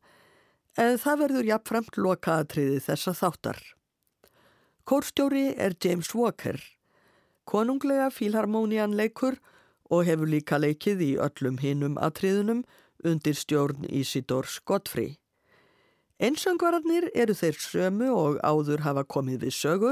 en 0.74 0.97
það 0.97 1.22
verður 1.22 1.51
jafnframt 1.51 2.01
lokaatriði 2.01 2.82
þessa 2.82 3.13
þáttar. 3.22 3.61
Kórstjóri 4.89 5.51
er 5.53 5.78
James 5.78 6.15
Walker, 6.17 6.57
konunglega 7.45 8.09
fílharmónian 8.09 8.97
leikur 8.97 9.38
og 9.93 10.07
hefur 10.09 10.34
líka 10.34 10.57
leikið 10.57 11.05
í 11.05 11.11
öllum 11.22 11.61
hinum 11.61 12.01
atriðunum 12.01 12.65
undir 13.05 13.38
stjórn 13.38 13.86
Isidors 13.86 14.57
Godfrey. 14.65 15.20
Einsöngvararnir 16.20 17.05
eru 17.15 17.32
þeir 17.32 17.55
sömu 17.63 18.09
og 18.11 18.39
áður 18.43 18.82
hafa 18.84 19.05
komið 19.07 19.45
við 19.45 19.53
sögu, 19.55 19.91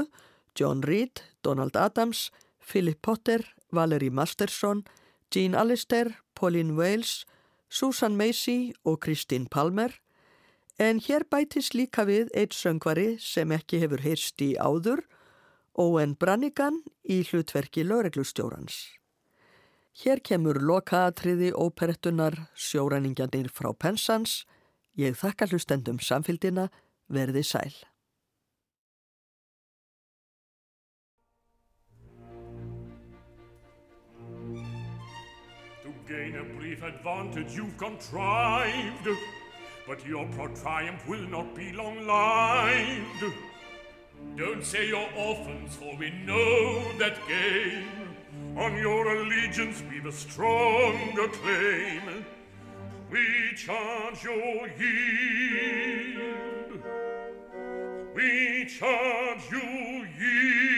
John 0.58 0.82
Reed, 0.84 1.22
Donald 1.42 1.76
Adams, 1.76 2.28
Philip 2.60 3.00
Potter, 3.00 3.46
Valerie 3.72 4.12
Masterson, 4.12 4.84
Jean 5.32 5.54
Allister, 5.54 6.18
Pauline 6.34 6.76
Wales, 6.76 7.24
Susan 7.70 8.16
Macy 8.16 8.74
og 8.84 9.00
Christine 9.04 9.48
Palmer, 9.48 9.94
en 10.78 11.00
hér 11.00 11.24
bætis 11.30 11.72
líka 11.72 12.04
við 12.04 12.28
eitt 12.36 12.52
söngvari 12.52 13.16
sem 13.20 13.48
ekki 13.56 13.80
hefur 13.80 14.04
heyrst 14.04 14.44
í 14.44 14.52
áður, 14.60 15.06
Owen 15.80 16.12
Brannigan 16.12 16.82
í 17.08 17.22
hlutverki 17.24 17.86
lögreglustjórans. 17.88 18.76
Hér 19.98 20.20
kemur 20.20 20.60
lokaatriði 20.60 21.54
óperettunar 21.56 22.36
sjóræningjanir 22.52 23.48
frá 23.48 23.72
Penzance, 23.72 24.44
Ég 24.98 25.14
þakka 25.14 25.46
hlustendum 25.46 26.00
samfélgina, 26.02 26.64
verði 27.06 27.44
sæl. 27.46 27.70
To 35.84 35.92
gain 36.08 36.34
a 36.34 36.42
brief 36.56 36.82
advantage 36.82 37.54
you've 37.54 37.76
contrived, 37.78 39.06
but 39.86 40.04
your 40.04 40.26
proud 40.34 40.56
triumph 40.56 41.06
will 41.06 41.28
not 41.30 41.54
be 41.54 41.70
long-lived. 41.72 43.22
Don't 44.36 44.64
say 44.64 44.88
you're 44.88 45.14
orphans, 45.14 45.76
for 45.76 45.94
we 45.96 46.10
know 46.26 46.82
that 46.98 47.22
game. 47.28 48.16
On 48.56 48.76
your 48.76 49.14
allegiance 49.14 49.80
we've 49.88 50.06
a 50.06 50.12
stronger 50.12 51.28
claim. 51.28 52.26
We 53.10 53.54
charge 53.56 54.22
your 54.22 54.68
yield. 54.78 56.18
We 58.14 58.66
charge 58.66 59.50
you 59.50 60.06
yield 60.18 60.77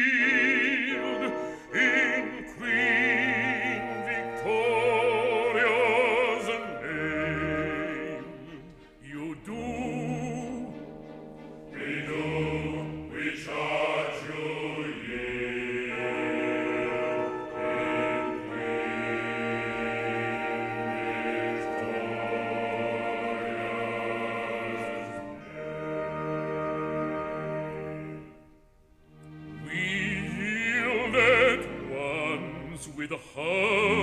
with 33.40 33.99